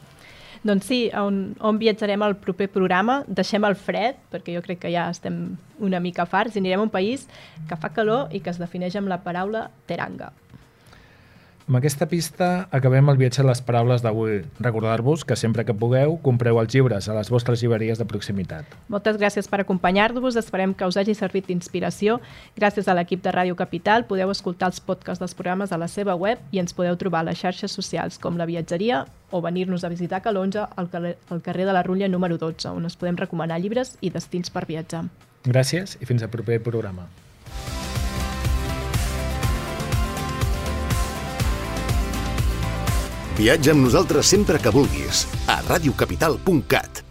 [0.60, 4.90] Doncs sí, on, on viatjarem al proper programa, deixem el fred, perquè jo crec que
[4.92, 5.38] ja estem
[5.80, 7.24] una mica farts, i anirem a un país
[7.70, 10.34] que fa calor i que es defineix amb la paraula teranga.
[11.70, 14.40] Amb aquesta pista acabem el viatge a les paraules d'avui.
[14.58, 18.74] Recordar-vos que sempre que pugueu compreu els llibres a les vostres llibreries de proximitat.
[18.90, 22.18] Moltes gràcies per acompanyar-vos, esperem que us hagi servit d'inspiració.
[22.58, 26.18] Gràcies a l'equip de Ràdio Capital podeu escoltar els podcasts dels programes a la seva
[26.18, 29.94] web i ens podeu trobar a les xarxes socials com la viatgeria o venir-nos a
[29.94, 33.62] visitar Calonja al carrer, al carrer de la Rutlla número 12, on us podem recomanar
[33.62, 35.06] llibres i destins per viatjar.
[35.46, 37.06] Gràcies i fins al proper programa.
[43.40, 47.09] Viatja amb nosaltres sempre que vulguis a radiocapital.cat.